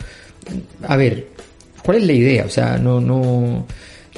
a 0.87 0.97
ver, 0.97 1.29
¿cuál 1.85 1.99
es 1.99 2.07
la 2.07 2.13
idea? 2.13 2.45
O 2.47 2.49
sea, 2.49 2.79
no, 2.79 3.01
no, 3.01 3.67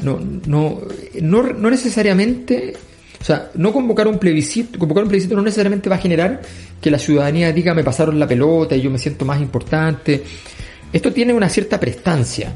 no, 0.02 0.20
no, 0.46 0.80
no, 1.20 1.42
no 1.42 1.70
necesariamente, 1.70 2.74
o 3.20 3.24
sea, 3.24 3.50
no 3.54 3.72
convocar 3.72 4.06
un 4.06 4.18
plebiscito, 4.18 4.78
convocar 4.78 5.02
un 5.02 5.08
plebiscito 5.08 5.34
no 5.34 5.42
necesariamente 5.42 5.90
va 5.90 5.96
a 5.96 6.00
generar 6.00 6.40
que 6.80 6.90
la 6.90 6.98
ciudadanía 6.98 7.52
diga 7.52 7.74
me 7.74 7.82
pasaron 7.82 8.18
la 8.18 8.28
pelota 8.28 8.76
y 8.76 8.80
yo 8.80 8.90
me 8.90 8.98
siento 8.98 9.24
más 9.24 9.40
importante. 9.40 10.22
Esto 10.92 11.12
tiene 11.12 11.32
una 11.32 11.48
cierta 11.48 11.78
prestancia 11.80 12.52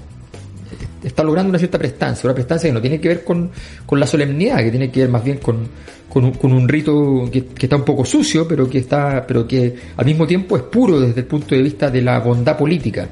está 1.04 1.22
logrando 1.22 1.50
una 1.50 1.58
cierta 1.58 1.78
prestancia, 1.78 2.26
una 2.26 2.34
prestancia 2.34 2.68
que 2.68 2.74
no 2.74 2.80
tiene 2.80 3.00
que 3.00 3.08
ver 3.08 3.24
con, 3.24 3.50
con 3.86 4.00
la 4.00 4.06
solemnidad, 4.06 4.58
que 4.58 4.70
tiene 4.70 4.90
que 4.90 5.00
ver 5.00 5.08
más 5.08 5.22
bien 5.22 5.38
con, 5.38 5.68
con, 6.08 6.24
un, 6.24 6.32
con 6.32 6.52
un, 6.52 6.68
rito 6.68 7.28
que, 7.30 7.46
que, 7.46 7.66
está 7.66 7.76
un 7.76 7.84
poco 7.84 8.04
sucio, 8.04 8.46
pero 8.48 8.68
que 8.68 8.78
está, 8.78 9.24
pero 9.26 9.46
que 9.46 9.74
al 9.96 10.06
mismo 10.06 10.26
tiempo 10.26 10.56
es 10.56 10.62
puro 10.64 11.00
desde 11.00 11.20
el 11.20 11.26
punto 11.26 11.54
de 11.54 11.62
vista 11.62 11.90
de 11.90 12.02
la 12.02 12.20
bondad 12.20 12.56
política. 12.56 13.08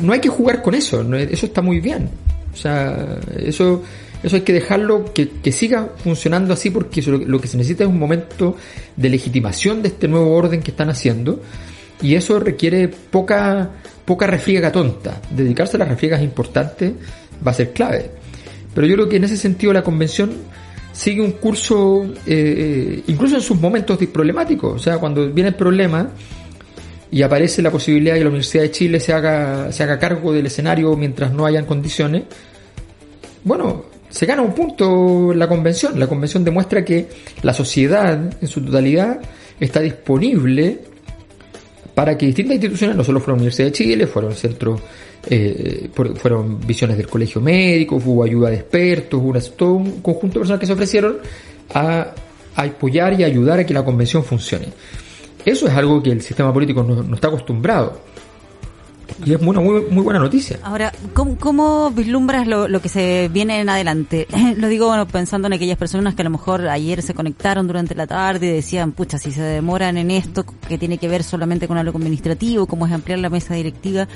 No 0.00 0.12
hay 0.12 0.20
que 0.20 0.28
jugar 0.28 0.62
con 0.62 0.74
eso, 0.74 1.02
eso 1.14 1.46
está 1.46 1.62
muy 1.62 1.80
bien. 1.80 2.08
O 2.52 2.56
sea, 2.56 3.18
eso, 3.36 3.82
eso 4.22 4.36
hay 4.36 4.42
que 4.42 4.52
dejarlo 4.52 5.12
que, 5.12 5.28
que 5.28 5.50
siga 5.50 5.90
funcionando 5.96 6.54
así 6.54 6.70
porque 6.70 7.00
eso, 7.00 7.12
lo 7.12 7.40
que 7.40 7.48
se 7.48 7.56
necesita 7.56 7.84
es 7.84 7.90
un 7.90 7.98
momento 7.98 8.56
de 8.96 9.08
legitimación 9.08 9.82
de 9.82 9.88
este 9.88 10.06
nuevo 10.06 10.32
orden 10.34 10.62
que 10.62 10.70
están 10.70 10.90
haciendo 10.90 11.40
y 12.02 12.14
eso 12.16 12.38
requiere 12.38 12.88
poca 12.88 13.70
poca 14.04 14.26
refriega 14.26 14.72
tonta. 14.72 15.20
Dedicarse 15.30 15.76
a 15.76 15.80
las 15.80 15.88
refriegas 15.88 16.22
importantes 16.22 16.92
va 17.44 17.50
a 17.50 17.54
ser 17.54 17.72
clave. 17.72 18.10
Pero 18.74 18.86
yo 18.86 18.94
creo 18.94 19.08
que 19.08 19.16
en 19.16 19.24
ese 19.24 19.36
sentido 19.36 19.72
la 19.72 19.82
convención 19.82 20.32
sigue 20.92 21.20
un 21.20 21.32
curso, 21.32 22.04
eh, 22.04 22.12
eh, 22.26 23.02
incluso 23.06 23.36
en 23.36 23.42
sus 23.42 23.60
momentos 23.60 23.98
problemáticos. 24.12 24.74
O 24.74 24.78
sea, 24.78 24.98
cuando 24.98 25.30
viene 25.30 25.50
el 25.50 25.56
problema 25.56 26.10
y 27.10 27.22
aparece 27.22 27.62
la 27.62 27.70
posibilidad 27.70 28.14
de 28.14 28.20
que 28.20 28.24
la 28.24 28.30
Universidad 28.30 28.62
de 28.62 28.70
Chile 28.70 29.00
se 29.00 29.12
haga, 29.12 29.72
se 29.72 29.82
haga 29.82 29.98
cargo 29.98 30.32
del 30.32 30.46
escenario 30.46 30.96
mientras 30.96 31.32
no 31.32 31.44
hayan 31.46 31.66
condiciones, 31.66 32.24
bueno, 33.44 33.84
se 34.08 34.26
gana 34.26 34.42
un 34.42 34.54
punto 34.54 35.32
la 35.34 35.48
convención. 35.48 35.98
La 35.98 36.06
convención 36.06 36.44
demuestra 36.44 36.84
que 36.84 37.08
la 37.42 37.54
sociedad 37.54 38.18
en 38.40 38.48
su 38.48 38.64
totalidad 38.64 39.20
está 39.58 39.80
disponible 39.80 40.80
para 41.94 42.16
que 42.16 42.26
distintas 42.26 42.54
instituciones, 42.54 42.96
no 42.96 43.04
solo 43.04 43.20
fueron 43.20 43.40
Universidad 43.40 43.68
de 43.68 43.72
Chile, 43.72 44.06
fueron 44.06 44.34
centros, 44.34 44.80
eh, 45.28 45.90
fueron 46.16 46.60
visiones 46.66 46.96
del 46.96 47.06
colegio 47.06 47.40
médico, 47.40 47.96
hubo 47.96 48.24
ayuda 48.24 48.50
de 48.50 48.56
expertos, 48.56 49.20
hubo 49.22 49.38
todo 49.56 49.74
un 49.74 50.00
conjunto 50.00 50.34
de 50.34 50.40
personas 50.40 50.60
que 50.60 50.66
se 50.66 50.72
ofrecieron 50.72 51.18
a, 51.74 52.14
apoyar 52.54 53.18
y 53.18 53.24
ayudar 53.24 53.60
a 53.60 53.66
que 53.66 53.74
la 53.74 53.84
convención 53.84 54.24
funcione. 54.24 54.68
Eso 55.44 55.66
es 55.66 55.74
algo 55.74 56.02
que 56.02 56.10
el 56.10 56.20
sistema 56.20 56.52
político 56.52 56.82
no 56.82 57.14
está 57.14 57.28
acostumbrado. 57.28 57.98
Y 59.24 59.34
es 59.34 59.40
muy, 59.40 59.56
muy 59.56 60.02
buena 60.02 60.18
noticia. 60.18 60.58
Ahora, 60.62 60.92
¿cómo, 61.14 61.90
vislumbras 61.90 62.46
lo, 62.46 62.68
lo, 62.68 62.80
que 62.80 62.88
se 62.88 63.28
viene 63.32 63.60
en 63.60 63.68
adelante? 63.68 64.26
lo 64.56 64.68
digo 64.68 64.92
pensando 65.06 65.46
en 65.46 65.54
aquellas 65.54 65.78
personas 65.78 66.14
que 66.14 66.22
a 66.22 66.24
lo 66.24 66.30
mejor 66.30 66.68
ayer 66.68 67.02
se 67.02 67.14
conectaron 67.14 67.66
durante 67.66 67.94
la 67.94 68.06
tarde 68.06 68.46
y 68.46 68.50
decían, 68.50 68.92
pucha, 68.92 69.18
si 69.18 69.32
se 69.32 69.42
demoran 69.42 69.96
en 69.96 70.10
esto 70.10 70.44
que 70.68 70.78
tiene 70.78 70.98
que 70.98 71.08
ver 71.08 71.22
solamente 71.22 71.68
con 71.68 71.78
algo 71.78 71.98
administrativo, 71.98 72.66
cómo 72.66 72.86
es 72.86 72.92
ampliar 72.92 73.18
la 73.18 73.30
mesa 73.30 73.54
directiva, 73.54 74.08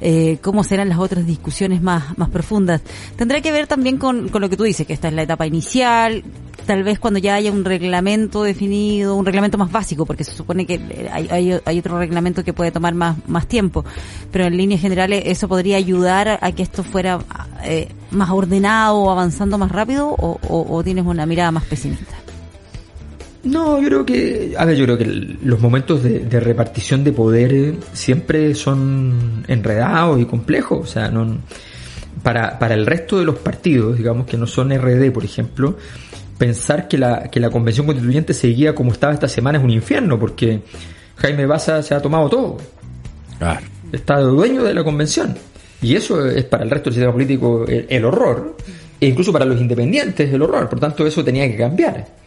eh, 0.00 0.38
cómo 0.42 0.64
serán 0.64 0.88
las 0.88 0.98
otras 0.98 1.26
discusiones 1.26 1.82
más, 1.82 2.16
más 2.18 2.30
profundas. 2.30 2.82
Tendrá 3.16 3.40
que 3.40 3.52
ver 3.52 3.66
también 3.66 3.98
con, 3.98 4.28
con 4.28 4.42
lo 4.42 4.48
que 4.48 4.56
tú 4.56 4.64
dices, 4.64 4.86
que 4.86 4.92
esta 4.92 5.08
es 5.08 5.14
la 5.14 5.22
etapa 5.22 5.46
inicial, 5.46 6.22
tal 6.66 6.82
vez 6.82 6.98
cuando 6.98 7.18
ya 7.18 7.36
haya 7.36 7.52
un 7.52 7.64
reglamento 7.64 8.42
definido, 8.42 9.14
un 9.14 9.24
reglamento 9.24 9.56
más 9.56 9.70
básico, 9.70 10.04
porque 10.04 10.24
se 10.24 10.32
supone 10.32 10.66
que 10.66 11.08
hay, 11.12 11.28
hay, 11.30 11.60
hay, 11.64 11.78
otro 11.78 11.98
reglamento 11.98 12.44
que 12.44 12.52
puede 12.52 12.72
tomar 12.72 12.94
más, 12.94 13.16
más 13.26 13.46
tiempo, 13.46 13.84
pero 14.32 14.44
en 14.46 14.56
líneas 14.56 14.80
generales 14.80 15.22
eso 15.26 15.48
podría 15.48 15.76
ayudar 15.76 16.38
a 16.40 16.52
que 16.52 16.62
esto 16.62 16.82
fuera 16.82 17.20
eh, 17.64 17.88
más 18.10 18.30
ordenado 18.30 19.10
avanzando 19.10 19.56
más 19.58 19.70
rápido 19.70 20.08
o, 20.08 20.38
o, 20.48 20.76
o 20.76 20.84
tienes 20.84 21.06
una 21.06 21.24
mirada 21.24 21.52
más 21.52 21.64
pesimista. 21.64 22.25
No, 23.46 23.80
yo 23.80 23.88
creo 23.88 24.06
que, 24.06 24.54
a 24.58 24.64
ver, 24.64 24.76
yo 24.76 24.84
creo 24.84 24.98
que 24.98 25.04
los 25.04 25.60
momentos 25.60 26.02
de, 26.02 26.20
de, 26.20 26.40
repartición 26.40 27.04
de 27.04 27.12
poder 27.12 27.76
siempre 27.92 28.54
son 28.54 29.44
enredados 29.46 30.20
y 30.20 30.24
complejos. 30.24 30.80
O 30.80 30.86
sea, 30.86 31.08
no, 31.08 31.38
para, 32.22 32.58
para 32.58 32.74
el 32.74 32.86
resto 32.86 33.18
de 33.18 33.24
los 33.24 33.36
partidos, 33.36 33.96
digamos 33.96 34.26
que 34.26 34.36
no 34.36 34.48
son 34.48 34.76
RD, 34.76 35.12
por 35.12 35.24
ejemplo, 35.24 35.76
pensar 36.36 36.88
que 36.88 36.98
la, 36.98 37.28
que 37.30 37.38
la 37.38 37.50
convención 37.50 37.86
constituyente 37.86 38.34
seguía 38.34 38.74
como 38.74 38.90
estaba 38.90 39.14
esta 39.14 39.28
semana 39.28 39.58
es 39.58 39.64
un 39.64 39.70
infierno, 39.70 40.18
porque 40.18 40.62
Jaime 41.16 41.46
Baza 41.46 41.82
se 41.84 41.94
ha 41.94 42.02
tomado 42.02 42.28
todo. 42.28 42.56
Claro. 43.38 43.60
Está 43.92 44.18
dueño 44.18 44.64
de 44.64 44.74
la 44.74 44.82
convención. 44.82 45.36
Y 45.80 45.94
eso 45.94 46.26
es 46.26 46.44
para 46.44 46.64
el 46.64 46.70
resto 46.70 46.90
del 46.90 46.94
sistema 46.94 47.12
político 47.12 47.64
el, 47.68 47.86
el 47.88 48.04
horror, 48.04 48.56
e 49.00 49.06
incluso 49.06 49.32
para 49.32 49.44
los 49.44 49.60
independientes 49.60 50.32
el 50.32 50.42
horror. 50.42 50.68
Por 50.68 50.80
tanto, 50.80 51.06
eso 51.06 51.22
tenía 51.22 51.46
que 51.48 51.56
cambiar. 51.56 52.25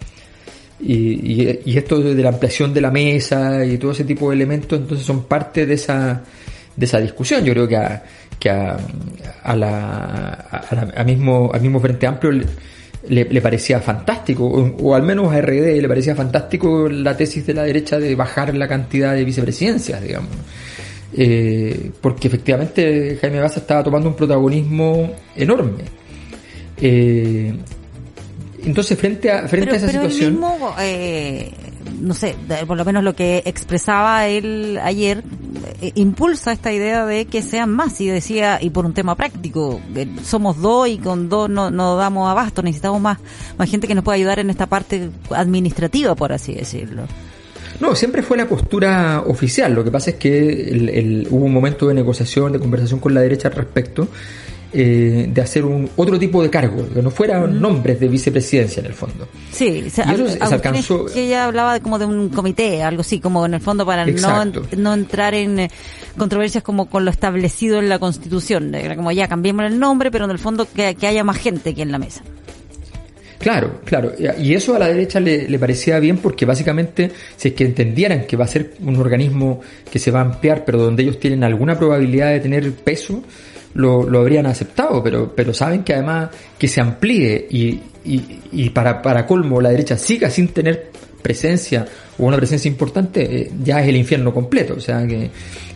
Y, 0.82 1.60
y, 1.66 1.78
esto 1.78 2.00
de 2.00 2.24
la 2.24 2.30
ampliación 2.30 2.74
de 2.74 2.80
la 2.80 2.90
mesa 2.90 3.66
y 3.66 3.78
todo 3.78 3.92
ese 3.92 4.06
tipo 4.06 4.30
de 4.30 4.36
elementos, 4.36 4.80
entonces 4.80 5.06
son 5.06 5.24
parte 5.26 5.66
de 5.66 5.74
esa, 5.74 6.24
de 6.76 6.86
esa 6.86 7.00
discusión. 7.00 7.44
Yo 7.44 7.52
creo 7.54 7.68
que 7.68 7.76
a, 7.76 8.04
que 8.40 8.50
a, 8.50 8.78
a 9.44 9.56
la, 9.56 10.30
a, 10.30 10.76
la, 10.76 10.94
a 10.96 11.04
mismo, 11.04 11.52
al 11.54 11.62
mismo 11.62 11.82
Frente 11.82 12.08
Amplio 12.08 12.32
le, 13.08 13.42
parecía 13.42 13.82
fantástico, 13.82 14.46
o, 14.46 14.76
o, 14.82 14.96
al 14.96 15.04
menos 15.04 15.34
a 15.34 15.42
RD 15.42 15.82
le 15.82 15.88
parecía 15.88 16.16
fantástico 16.16 16.88
la 16.88 17.16
tesis 17.16 17.46
de 17.46 17.54
la 17.54 17.64
derecha 17.64 18.00
de 18.00 18.16
bajar 18.16 18.56
la 18.56 18.68
cantidad 18.68 19.14
de 19.14 19.26
vicepresidencias, 19.26 20.02
digamos. 20.02 20.30
Eh, 21.12 21.92
porque 22.02 22.28
efectivamente 22.28 23.18
Jaime 23.20 23.40
Baza 23.40 23.62
estaba 23.62 23.84
tomando 23.84 24.10
un 24.10 24.16
protagonismo 24.16 25.12
enorme. 25.36 25.84
Eh, 26.82 27.54
entonces, 28.66 28.98
frente 28.98 29.32
a, 29.32 29.48
frente 29.48 29.68
pero, 29.68 29.74
a 29.74 29.78
esa 29.78 29.88
pero 29.88 30.10
situación. 30.10 30.34
Él 30.34 30.40
mismo, 30.40 30.76
eh, 30.80 31.52
no 32.02 32.14
sé, 32.14 32.36
por 32.68 32.78
lo 32.78 32.86
menos 32.86 33.04
lo 33.04 33.16
que 33.16 33.44
expresaba 33.46 34.28
él 34.28 34.80
ayer, 34.84 35.24
eh, 35.82 35.92
impulsa 35.96 36.52
esta 36.52 36.72
idea 36.72 37.06
de 37.06 37.26
que 37.26 37.42
sean 37.42 37.72
más. 37.72 38.00
Y 38.02 38.08
decía, 38.08 38.60
y 38.62 38.70
por 38.70 38.86
un 38.86 38.94
tema 38.94 39.16
práctico, 39.16 39.82
somos 40.24 40.58
dos 40.62 40.88
y 40.88 40.98
con 40.98 41.30
dos 41.30 41.50
no, 41.50 41.72
no 41.72 41.96
damos 41.96 42.30
abasto, 42.30 42.62
necesitamos 42.62 43.02
más, 43.02 43.18
más 43.58 43.70
gente 43.70 43.88
que 43.88 43.96
nos 43.96 44.04
pueda 44.04 44.16
ayudar 44.16 44.40
en 44.40 44.50
esta 44.50 44.68
parte 44.68 45.10
administrativa, 45.32 46.16
por 46.16 46.34
así 46.34 46.54
decirlo. 46.54 47.04
No, 47.80 47.96
siempre 47.96 48.24
fue 48.24 48.36
la 48.36 48.48
postura 48.48 49.24
oficial. 49.26 49.74
Lo 49.74 49.86
que 49.86 49.92
pasa 49.92 50.10
es 50.12 50.16
que 50.18 50.70
el, 50.70 50.90
el, 50.90 51.28
hubo 51.30 51.46
un 51.46 51.54
momento 51.54 51.88
de 51.88 51.94
negociación, 51.94 52.52
de 52.52 52.60
conversación 52.60 53.00
con 53.00 53.14
la 53.14 53.22
derecha 53.22 53.48
al 53.48 53.56
respecto 53.56 54.10
eh, 54.72 55.28
de 55.34 55.42
hacer 55.42 55.66
un 55.66 55.90
otro 55.96 56.20
tipo 56.20 56.44
de 56.44 56.50
cargo, 56.50 56.88
que 56.94 57.02
no 57.02 57.10
fueran 57.10 57.60
nombres 57.60 58.00
de 58.00 58.08
vicepresidencia 58.08 58.82
en 58.82 58.86
el 58.86 58.94
fondo. 58.94 59.28
Sí, 59.52 59.84
o 59.88 59.90
sea, 59.90 60.06
y 60.12 60.14
eso 60.14 60.28
se, 60.28 60.38
se 60.38 60.54
alcanzó. 60.54 61.06
Que 61.06 61.26
ella 61.26 61.46
hablaba 61.46 61.80
como 61.80 61.98
de 61.98 62.06
un 62.06 62.30
comité, 62.30 62.84
algo 62.84 63.02
así, 63.02 63.20
como 63.20 63.46
en 63.46 63.56
el 63.56 63.62
fondo 63.62 63.86
para 63.86 64.06
no, 64.06 64.46
no 64.78 64.94
entrar 64.94 65.34
en 65.34 65.60
eh, 65.60 65.72
controversias 66.18 66.64
como 66.64 66.88
con 66.88 67.04
lo 67.04 67.12
establecido 67.12 67.80
en 67.80 67.90
la 67.90 67.98
Constitución. 67.98 68.76
Era 68.76 68.96
como 68.96 69.12
ya 69.12 69.28
cambiemos 69.28 69.66
el 69.66 69.80
nombre, 69.80 70.12
pero 70.12 70.26
en 70.26 70.32
el 70.32 70.40
fondo 70.40 70.68
que, 70.72 70.94
que 70.94 71.08
haya 71.08 71.24
más 71.24 71.38
gente 71.38 71.72
aquí 71.72 71.82
en 71.82 71.92
la 71.92 71.98
mesa. 71.98 72.22
Claro, 73.40 73.80
claro. 73.86 74.12
Y 74.38 74.54
eso 74.54 74.76
a 74.76 74.80
la 74.80 74.90
derecha 74.90 75.20
le, 75.20 75.48
le, 75.48 75.58
parecía 75.58 75.98
bien 76.00 76.18
porque 76.18 76.46
básicamente, 76.46 77.10
si 77.38 77.48
es 77.48 77.54
que 77.54 77.64
entendieran 77.64 78.28
que 78.28 78.36
va 78.36 78.44
a 78.44 78.48
ser 78.48 78.74
un 78.82 78.98
organismo 78.98 79.62
que 79.90 79.98
se 79.98 80.12
va 80.12 80.20
a 80.20 80.24
ampliar, 80.24 80.66
pero 80.66 80.78
donde 80.78 81.04
ellos 81.04 81.20
tienen 81.20 81.46
alguna 81.46 81.80
probabilidad 81.80 82.32
de 82.32 82.42
tener 82.42 82.72
peso, 82.74 83.24
lo, 83.74 84.10
lo 84.10 84.20
habrían 84.20 84.46
aceptado, 84.46 85.04
pero, 85.04 85.34
pero 85.36 85.54
saben 85.54 85.84
que 85.84 85.94
además 85.94 86.30
que 86.58 86.68
se 86.68 86.82
amplíe 86.82 87.48
y, 87.50 87.80
y, 88.06 88.40
y 88.52 88.70
para, 88.70 89.02
para 89.02 89.26
colmo 89.26 89.62
la 89.62 89.70
derecha 89.70 89.98
siga 89.98 90.30
sin 90.30 90.50
tener 90.50 90.92
presencia 91.22 91.86
o 92.18 92.26
una 92.26 92.38
presencia 92.38 92.70
importante, 92.70 93.24
eh, 93.24 93.52
ya 93.64 93.82
es 93.82 93.88
el 93.88 93.96
infierno 93.96 94.34
completo. 94.34 94.76
O 94.76 94.80
sea, 94.80 95.06
que, 95.06 95.30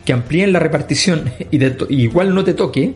que 0.03 0.13
amplíen 0.13 0.51
la 0.51 0.59
repartición 0.59 1.31
y, 1.51 1.57
de 1.57 1.75
y 1.89 2.03
igual 2.03 2.33
no 2.33 2.43
te 2.43 2.53
toque, 2.53 2.93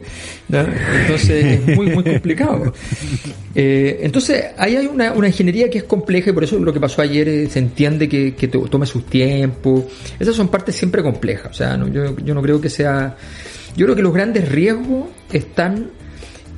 ¿no? 0.50 0.60
entonces 1.02 1.46
es 1.46 1.76
muy, 1.76 1.88
muy 1.88 2.04
complicado. 2.04 2.74
Eh, 3.60 4.02
entonces, 4.04 4.46
ahí 4.56 4.76
hay 4.76 4.86
una, 4.86 5.14
una, 5.14 5.26
ingeniería 5.26 5.68
que 5.68 5.80
es 5.80 5.84
compleja 5.86 6.30
y 6.30 6.34
por 6.34 6.44
eso 6.44 6.60
lo 6.60 6.72
que 6.72 6.80
pasó 6.80 7.02
ayer 7.02 7.28
eh, 7.28 7.50
se 7.50 7.58
entiende 7.58 8.08
que, 8.08 8.36
que 8.36 8.48
tome 8.48 8.86
sus 8.86 9.08
tiempos. 9.08 9.86
Esas 10.20 10.36
son 10.36 10.50
partes 10.50 10.76
siempre 10.76 11.02
complejas. 11.02 11.50
O 11.50 11.54
sea, 11.56 11.76
no, 11.76 11.88
yo, 11.88 12.16
yo 12.18 12.36
no 12.36 12.42
creo 12.44 12.62
que 12.62 12.70
sea 12.70 13.18
yo 13.78 13.86
creo 13.86 13.96
que 13.96 14.02
los 14.02 14.14
grandes 14.14 14.50
riesgos 14.50 15.06
están 15.32 15.92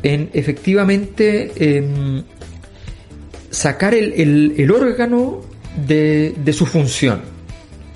en 0.01 0.29
efectivamente 0.33 1.51
en 1.77 2.23
sacar 3.51 3.93
el, 3.93 4.71
órgano 4.71 5.41
de, 5.85 6.33
de, 6.43 6.53
su 6.53 6.65
función. 6.65 7.21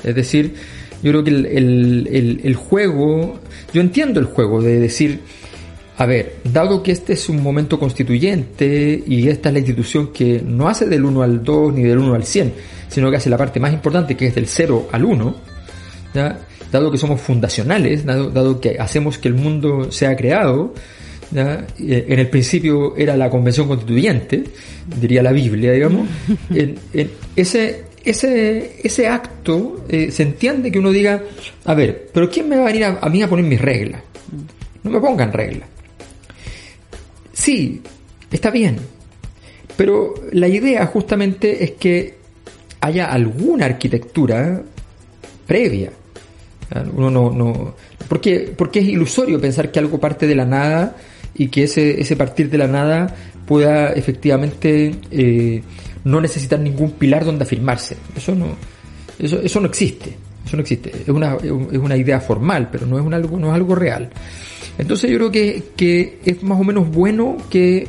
Es 0.03 0.13
decir, 0.13 0.53
yo 1.01 1.11
creo 1.11 1.23
que 1.23 1.29
el, 1.29 2.39
el, 2.43 2.55
juego, 2.55 3.39
yo 3.73 3.79
entiendo 3.79 4.19
el 4.19 4.25
juego 4.25 4.61
de 4.61 4.81
decir, 4.81 5.21
a 5.97 6.05
ver, 6.05 6.35
dado 6.43 6.83
que 6.83 6.91
este 6.91 7.13
es 7.13 7.29
un 7.29 7.41
momento 7.41 7.79
constituyente 7.79 9.01
y 9.07 9.29
esta 9.29 9.49
es 9.49 9.53
la 9.53 9.59
institución 9.59 10.11
que 10.11 10.41
no 10.45 10.67
hace 10.67 10.85
del 10.85 11.05
1 11.05 11.21
al 11.21 11.43
2 11.43 11.73
ni 11.75 11.83
del 11.83 11.99
1 11.99 12.13
al 12.13 12.25
100, 12.25 12.53
sino 12.89 13.09
que 13.09 13.17
hace 13.17 13.29
la 13.29 13.37
parte 13.37 13.61
más 13.61 13.71
importante 13.71 14.17
que 14.17 14.27
es 14.27 14.35
del 14.35 14.47
0 14.47 14.89
al 14.91 15.05
1, 15.05 15.52
dado 16.13 16.91
que 16.91 16.97
somos 16.97 17.21
fundacionales, 17.21 18.05
dado, 18.05 18.59
que 18.59 18.77
hacemos 18.79 19.17
que 19.17 19.27
el 19.27 19.33
mundo 19.35 19.91
sea 19.91 20.15
creado, 20.15 20.73
eh, 21.35 21.65
en 21.79 22.19
el 22.19 22.29
principio 22.29 22.95
era 22.95 23.17
la 23.17 23.29
convención 23.29 23.67
constituyente, 23.67 24.43
diría 24.99 25.23
la 25.23 25.31
Biblia, 25.31 25.71
digamos, 25.71 26.07
en, 26.49 26.77
ese, 27.35 27.85
ese, 28.03 28.77
ese 28.83 29.07
acto 29.07 29.85
eh, 29.89 30.11
se 30.11 30.23
entiende 30.23 30.71
que 30.71 30.79
uno 30.79 30.91
diga, 30.91 31.23
a 31.65 31.73
ver, 31.73 32.09
pero 32.13 32.29
¿quién 32.29 32.49
me 32.49 32.55
va 32.57 32.63
a 32.63 32.67
venir 32.67 32.85
a, 32.85 32.99
a 33.01 33.09
mí 33.09 33.21
a 33.21 33.29
poner 33.29 33.45
mis 33.45 33.61
reglas? 33.61 34.01
No 34.83 34.91
me 34.91 34.99
pongan 34.99 35.31
reglas. 35.31 35.69
Sí, 37.31 37.81
está 38.31 38.51
bien. 38.51 38.77
Pero 39.75 40.13
la 40.31 40.47
idea 40.47 40.85
justamente 40.85 41.63
es 41.63 41.71
que 41.71 42.15
haya 42.81 43.11
alguna 43.11 43.65
arquitectura 43.65 44.61
previa. 45.47 45.91
Uno 46.93 47.09
no, 47.09 47.31
no, 47.31 47.75
porque, 48.07 48.53
porque 48.55 48.79
es 48.79 48.87
ilusorio 48.87 49.39
pensar 49.39 49.71
que 49.71 49.79
algo 49.79 49.99
parte 49.99 50.27
de 50.27 50.35
la 50.35 50.45
nada 50.45 50.95
y 51.35 51.47
que 51.47 51.63
ese, 51.63 51.99
ese 51.99 52.15
partir 52.15 52.49
de 52.49 52.57
la 52.57 52.67
nada 52.67 53.15
pueda 53.45 53.89
efectivamente 53.93 54.95
eh, 55.11 55.61
no 56.03 56.21
necesitar 56.21 56.59
ningún 56.59 56.91
pilar 56.91 57.25
donde 57.25 57.43
afirmarse. 57.43 57.97
Eso 58.15 58.35
no, 58.35 58.47
eso, 59.19 59.39
eso 59.41 59.59
no 59.59 59.67
existe. 59.67 60.15
Eso 60.45 60.57
no 60.57 60.61
existe. 60.61 60.91
Es 60.91 61.09
una, 61.09 61.35
es 61.35 61.51
una 61.51 61.95
idea 61.95 62.19
formal, 62.19 62.69
pero 62.71 62.85
no 62.85 62.97
es, 62.97 63.05
un 63.05 63.13
algo, 63.13 63.37
no 63.37 63.47
es 63.47 63.53
algo 63.53 63.75
real. 63.75 64.09
Entonces 64.77 65.09
yo 65.09 65.17
creo 65.17 65.31
que, 65.31 65.63
que 65.75 66.19
es 66.25 66.43
más 66.43 66.59
o 66.59 66.63
menos 66.63 66.89
bueno 66.89 67.37
que, 67.49 67.87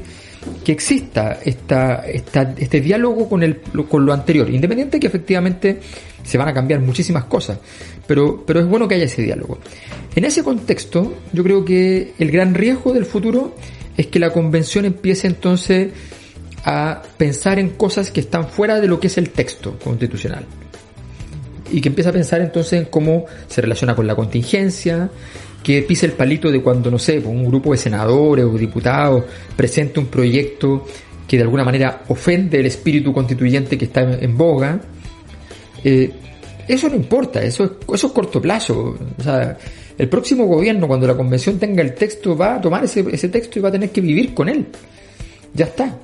que 0.65 0.73
exista 0.73 1.39
esta, 1.45 2.05
este 2.07 2.81
diálogo 2.81 3.29
con, 3.29 3.43
el, 3.43 3.61
con 3.89 4.05
lo 4.05 4.13
anterior, 4.13 4.51
independiente 4.51 4.97
de 4.97 5.01
que 5.01 5.07
efectivamente 5.07 5.81
se 6.23 6.39
van 6.39 6.49
a 6.49 6.55
cambiar 6.55 6.81
muchísimas 6.81 7.25
cosas, 7.25 7.59
pero, 8.07 8.45
pero 8.47 8.61
es 8.61 8.67
bueno 8.67 8.89
que 8.89 8.95
haya 8.95 9.05
ese 9.05 9.23
diálogo. 9.23 9.59
En 10.15 10.25
ese 10.25 10.43
contexto, 10.43 11.15
yo 11.33 11.43
creo 11.43 11.65
que 11.65 12.15
el 12.19 12.31
gran 12.31 12.55
riesgo 12.55 12.93
del 12.93 13.05
futuro 13.05 13.55
es 13.97 14.07
que 14.07 14.19
la 14.19 14.31
convención 14.31 14.85
empiece 14.85 15.27
entonces 15.27 15.93
a 16.65 17.03
pensar 17.17 17.59
en 17.59 17.71
cosas 17.71 18.11
que 18.11 18.21
están 18.21 18.49
fuera 18.49 18.81
de 18.81 18.89
lo 18.89 18.99
que 18.99 19.09
es 19.09 19.19
el 19.19 19.31
texto 19.31 19.79
constitucional 19.79 20.47
y 21.71 21.81
que 21.81 21.89
empieza 21.89 22.11
a 22.11 22.13
pensar 22.13 22.41
entonces 22.41 22.81
en 22.81 22.85
cómo 22.87 23.27
se 23.49 23.61
relaciona 23.61 23.95
con 23.95 24.07
la 24.07 24.15
contingencia, 24.15 25.11
que 25.65 25.81
pise 25.83 26.05
el 26.05 26.13
palito 26.13 26.53
de 26.53 26.61
cuando, 26.61 26.91
no 26.91 26.99
sé, 26.99 27.19
un 27.19 27.47
grupo 27.47 27.73
de 27.73 27.79
senadores 27.79 28.45
o 28.45 28.51
diputados 28.51 29.25
presente 29.57 29.99
un 29.99 30.07
proyecto 30.07 30.85
que 31.27 31.39
de 31.39 31.43
alguna 31.43 31.65
manera 31.65 32.03
ofende 32.09 32.61
el 32.61 32.67
espíritu 32.67 33.15
constituyente 33.15 33.79
que 33.79 33.87
está 33.87 34.03
en, 34.03 34.37
boga. 34.37 34.79
Eh, 35.83 36.13
eso 36.69 36.89
no 36.91 36.97
importa, 36.97 37.43
eso 37.43 37.65
es, 37.65 37.71
eso 37.95 38.07
es 38.09 38.13
corto 38.13 38.43
plazo. 38.43 38.95
O 39.19 39.23
sea, 39.23 39.57
el 39.97 40.09
próximo 40.11 40.45
gobierno, 40.45 40.87
cuando 40.87 41.07
la 41.07 41.17
convención 41.17 41.59
tenga 41.59 41.83
el 41.83 41.95
texto, 41.95 42.37
va 42.37 42.57
a 42.57 42.61
tomar 42.61 42.85
ese, 42.85 43.03
ese 43.11 43.31
texto 43.31 43.59
y 43.59 43.63
va 43.63 43.71
a 43.71 43.73
tener 43.73 43.89
que 43.89 44.03
vivir 44.03 44.35
con 44.35 44.51
él. 44.51 44.67
Ya 45.55 45.65
está. 45.65 45.97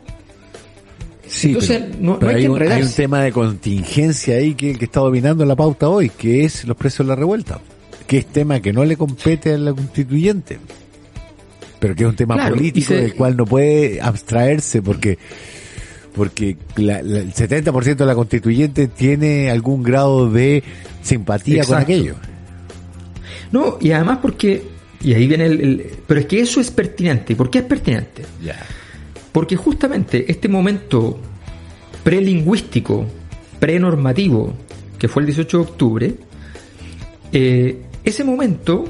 Sí, 1.26 1.48
Entonces, 1.48 1.82
no, 2.00 2.18
hay, 2.22 2.46
un, 2.46 2.60
hay, 2.62 2.82
un, 2.82 2.92
tema 2.92 3.22
de 3.22 3.30
contingencia 3.30 4.36
ahí 4.36 4.54
que, 4.54 4.74
que 4.74 4.86
está 4.86 5.00
dominando 5.00 5.44
la 5.44 5.54
pauta 5.54 5.88
hoy, 5.90 6.08
que 6.08 6.44
es 6.44 6.64
los 6.64 6.76
precios 6.76 7.06
de 7.06 7.10
la 7.10 7.16
revuelta 7.16 7.60
que 8.10 8.18
es 8.18 8.26
tema 8.26 8.58
que 8.58 8.72
no 8.72 8.84
le 8.84 8.96
compete 8.96 9.54
a 9.54 9.56
la 9.56 9.72
constituyente, 9.72 10.58
pero 11.78 11.94
que 11.94 12.02
es 12.02 12.08
un 12.08 12.16
tema 12.16 12.48
político 12.48 12.92
del 12.92 13.14
cual 13.14 13.36
no 13.36 13.44
puede 13.44 14.00
abstraerse 14.00 14.82
porque 14.82 15.16
porque 16.12 16.56
el 16.76 17.32
70% 17.32 17.94
de 17.94 18.06
la 18.06 18.16
constituyente 18.16 18.88
tiene 18.88 19.48
algún 19.48 19.84
grado 19.84 20.28
de 20.28 20.64
simpatía 21.00 21.62
con 21.64 21.78
aquello. 21.78 22.16
No, 23.52 23.78
y 23.80 23.92
además 23.92 24.18
porque, 24.20 24.60
y 25.04 25.14
ahí 25.14 25.28
viene 25.28 25.46
el, 25.46 25.86
pero 26.04 26.18
es 26.18 26.26
que 26.26 26.40
eso 26.40 26.60
es 26.60 26.72
pertinente. 26.72 27.36
¿Por 27.36 27.48
qué 27.48 27.58
es 27.58 27.64
pertinente? 27.64 28.24
Porque 29.30 29.54
justamente 29.54 30.24
este 30.28 30.48
momento 30.48 31.20
prelingüístico, 32.02 33.06
prenormativo, 33.60 34.52
que 34.98 35.06
fue 35.06 35.22
el 35.22 35.26
18 35.26 35.56
de 35.58 35.62
octubre, 35.62 36.14
eh, 37.32 37.82
ese 38.04 38.24
momento 38.24 38.84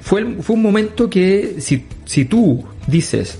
fue, 0.00 0.24
fue 0.42 0.56
un 0.56 0.62
momento 0.62 1.08
que 1.08 1.56
si, 1.58 1.84
si 2.04 2.24
tú 2.24 2.64
dices 2.86 3.38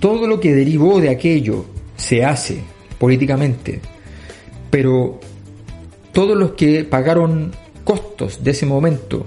todo 0.00 0.26
lo 0.26 0.40
que 0.40 0.54
derivó 0.54 1.00
de 1.00 1.10
aquello 1.10 1.64
se 1.96 2.24
hace 2.24 2.58
políticamente, 2.98 3.80
pero 4.70 5.20
todos 6.12 6.36
los 6.36 6.52
que 6.52 6.84
pagaron 6.84 7.52
costos 7.84 8.42
de 8.42 8.50
ese 8.50 8.66
momento 8.66 9.26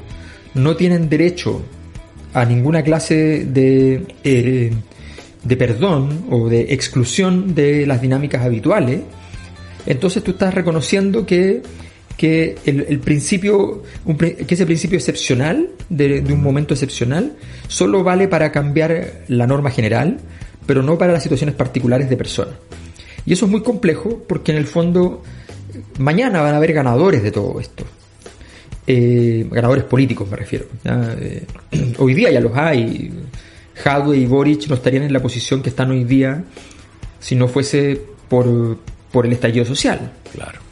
no 0.53 0.75
tienen 0.75 1.09
derecho 1.09 1.61
a 2.33 2.45
ninguna 2.45 2.83
clase 2.83 3.45
de, 3.45 4.05
eh, 4.23 4.71
de 5.43 5.57
perdón 5.57 6.25
o 6.29 6.49
de 6.49 6.73
exclusión 6.73 7.55
de 7.55 7.87
las 7.87 8.01
dinámicas 8.01 8.43
habituales, 8.43 9.01
entonces 9.85 10.23
tú 10.23 10.31
estás 10.31 10.53
reconociendo 10.53 11.25
que 11.25 11.61
que 12.17 12.57
el, 12.65 12.99
principio, 12.99 13.83
que 14.17 14.45
ese 14.49 14.65
principio 14.65 14.97
excepcional, 14.97 15.69
de, 15.87 16.19
un 16.33 16.41
momento 16.41 16.73
excepcional, 16.73 17.33
solo 17.67 18.03
vale 18.03 18.27
para 18.27 18.51
cambiar 18.51 19.21
la 19.27 19.45
norma 19.45 19.69
general, 19.69 20.17
pero 20.65 20.81
no 20.81 20.97
para 20.97 21.13
las 21.13 21.21
situaciones 21.21 21.55
particulares 21.55 22.09
de 22.09 22.17
personas. 22.17 22.55
Y 23.25 23.33
eso 23.33 23.45
es 23.45 23.51
muy 23.51 23.61
complejo 23.61 24.23
porque 24.27 24.51
en 24.51 24.57
el 24.57 24.65
fondo 24.65 25.21
mañana 25.99 26.41
van 26.41 26.55
a 26.55 26.57
haber 26.57 26.73
ganadores 26.73 27.21
de 27.21 27.31
todo 27.31 27.59
esto. 27.59 27.85
Eh, 28.87 29.45
ganadores 29.51 29.83
políticos 29.83 30.27
me 30.29 30.37
refiero. 30.37 30.65
Eh, 30.85 31.45
hoy 31.99 32.13
día 32.15 32.31
ya 32.31 32.41
los 32.41 32.55
hay. 32.57 33.11
Jadwe 33.75 34.17
y 34.17 34.25
Boric 34.25 34.67
no 34.69 34.75
estarían 34.75 35.03
en 35.03 35.13
la 35.13 35.21
posición 35.21 35.61
que 35.61 35.69
están 35.69 35.91
hoy 35.91 36.03
día 36.03 36.43
si 37.19 37.35
no 37.35 37.47
fuese 37.47 38.01
por, 38.27 38.77
por 39.11 39.27
el 39.27 39.33
estallido 39.33 39.65
social. 39.65 40.13
Claro. 40.33 40.66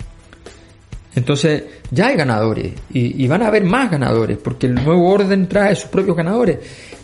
Entonces 1.15 1.63
ya 1.91 2.08
hay 2.08 2.17
ganadores 2.17 2.73
y, 2.91 3.25
van 3.28 3.41
a 3.41 3.47
haber 3.47 3.63
más 3.63 3.89
ganadores 3.89 4.38
porque 4.38 4.67
el 4.67 4.75
nuevo 4.75 5.10
orden 5.10 5.47
trae 5.47 5.75
sus 5.75 5.89
propios 5.89 6.17
ganadores. 6.17 6.60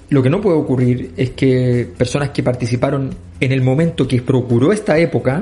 Lo 0.09 0.21
que 0.21 0.29
no 0.29 0.41
puede 0.41 0.57
ocurrir 0.57 1.13
es 1.15 1.31
que 1.31 1.89
personas 1.97 2.31
que 2.31 2.43
participaron 2.43 3.15
en 3.39 3.51
el 3.53 3.61
momento 3.61 4.05
que 4.07 4.21
procuró 4.21 4.73
esta 4.73 4.97
época 4.97 5.41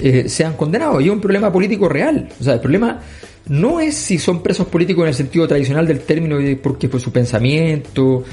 eh, 0.00 0.28
sean 0.28 0.54
condenados. 0.56 1.00
Y 1.02 1.06
es 1.06 1.12
un 1.12 1.20
problema 1.20 1.52
político 1.52 1.88
real. 1.88 2.28
O 2.40 2.42
sea, 2.42 2.54
el 2.54 2.60
problema 2.60 3.00
no 3.46 3.78
es 3.78 3.94
si 3.94 4.18
son 4.18 4.42
presos 4.42 4.66
políticos 4.66 5.02
en 5.02 5.08
el 5.08 5.14
sentido 5.14 5.46
tradicional 5.46 5.86
del 5.86 6.00
término 6.00 6.38
porque 6.60 6.88
fue 6.88 6.98
su 6.98 7.12
pensamiento. 7.12 8.24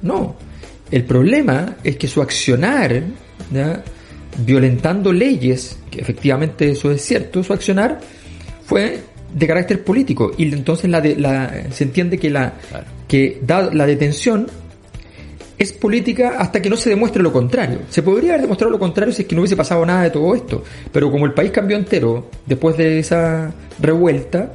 No. 0.00 0.36
El 0.90 1.04
problema 1.04 1.76
es 1.84 1.96
que 1.96 2.06
su 2.06 2.22
accionar, 2.22 3.02
violentando 4.38 5.12
leyes, 5.12 5.78
que 5.90 6.00
efectivamente 6.00 6.70
eso 6.70 6.90
es 6.90 7.02
cierto, 7.02 7.42
su 7.42 7.52
accionar 7.52 8.00
fue 8.64 9.00
de 9.32 9.46
carácter 9.46 9.82
político 9.82 10.32
y 10.36 10.52
entonces 10.52 10.88
la, 10.90 11.00
de, 11.00 11.16
la 11.16 11.52
se 11.70 11.84
entiende 11.84 12.18
que 12.18 12.30
la 12.30 12.54
que 13.08 13.40
da 13.42 13.70
la 13.72 13.86
detención 13.86 14.46
es 15.58 15.72
política 15.72 16.36
hasta 16.38 16.60
que 16.60 16.68
no 16.68 16.76
se 16.76 16.90
demuestre 16.90 17.22
lo 17.22 17.32
contrario. 17.32 17.80
Se 17.88 18.02
podría 18.02 18.32
haber 18.32 18.42
demostrado 18.42 18.72
lo 18.72 18.78
contrario 18.78 19.12
si 19.12 19.22
es 19.22 19.28
que 19.28 19.34
no 19.34 19.42
hubiese 19.42 19.56
pasado 19.56 19.84
nada 19.86 20.02
de 20.02 20.10
todo 20.10 20.34
esto, 20.34 20.64
pero 20.92 21.10
como 21.10 21.26
el 21.26 21.32
país 21.32 21.50
cambió 21.50 21.76
entero 21.76 22.28
después 22.46 22.76
de 22.76 22.98
esa 22.98 23.52
revuelta, 23.80 24.52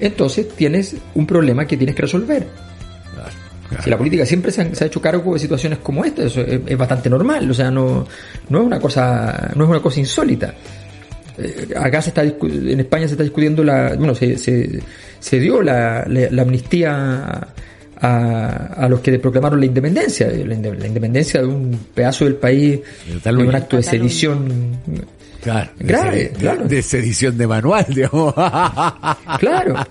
entonces 0.00 0.48
tienes 0.48 0.96
un 1.14 1.26
problema 1.26 1.66
que 1.66 1.76
tienes 1.76 1.94
que 1.94 2.02
resolver. 2.02 2.46
Si 3.82 3.90
la 3.90 3.96
política 3.96 4.26
siempre 4.26 4.50
se 4.50 4.62
ha, 4.62 4.86
hecho 4.86 5.00
cargo 5.00 5.34
de 5.34 5.38
situaciones 5.38 5.78
como 5.78 6.04
esta, 6.04 6.24
eso 6.24 6.40
es, 6.40 6.76
bastante 6.76 7.08
normal, 7.08 7.50
o 7.50 7.54
sea, 7.54 7.70
no, 7.70 8.06
no 8.48 8.60
es 8.60 8.66
una 8.66 8.80
cosa, 8.80 9.52
no 9.54 9.64
es 9.64 9.70
una 9.70 9.80
cosa 9.80 10.00
insólita. 10.00 10.54
Eh, 11.38 11.68
acá 11.76 12.02
se 12.02 12.10
está 12.10 12.22
en 12.22 12.80
España 12.80 13.06
se 13.06 13.14
está 13.14 13.22
discutiendo 13.22 13.62
la, 13.62 13.94
bueno, 13.96 14.14
se, 14.14 14.36
se, 14.36 15.40
dio 15.40 15.62
la, 15.62 16.04
la, 16.08 16.42
amnistía 16.42 17.54
a, 18.00 18.56
a, 18.76 18.88
los 18.88 19.00
que 19.00 19.18
proclamaron 19.20 19.60
la 19.60 19.66
independencia, 19.66 20.28
la, 20.28 20.54
independencia 20.54 21.40
de 21.40 21.46
un 21.46 21.78
pedazo 21.94 22.24
del 22.24 22.34
país, 22.34 22.80
un 23.24 23.54
acto 23.54 23.76
de 23.76 23.82
sedición 23.84 24.78
Claro, 25.42 25.70
grave, 25.78 26.16
de, 26.16 26.30
claro. 26.30 26.66
De 26.66 26.82
sedición 26.82 27.38
de 27.38 27.46
manual, 27.46 27.86
digamos. 27.94 28.34
Claro. 29.38 29.86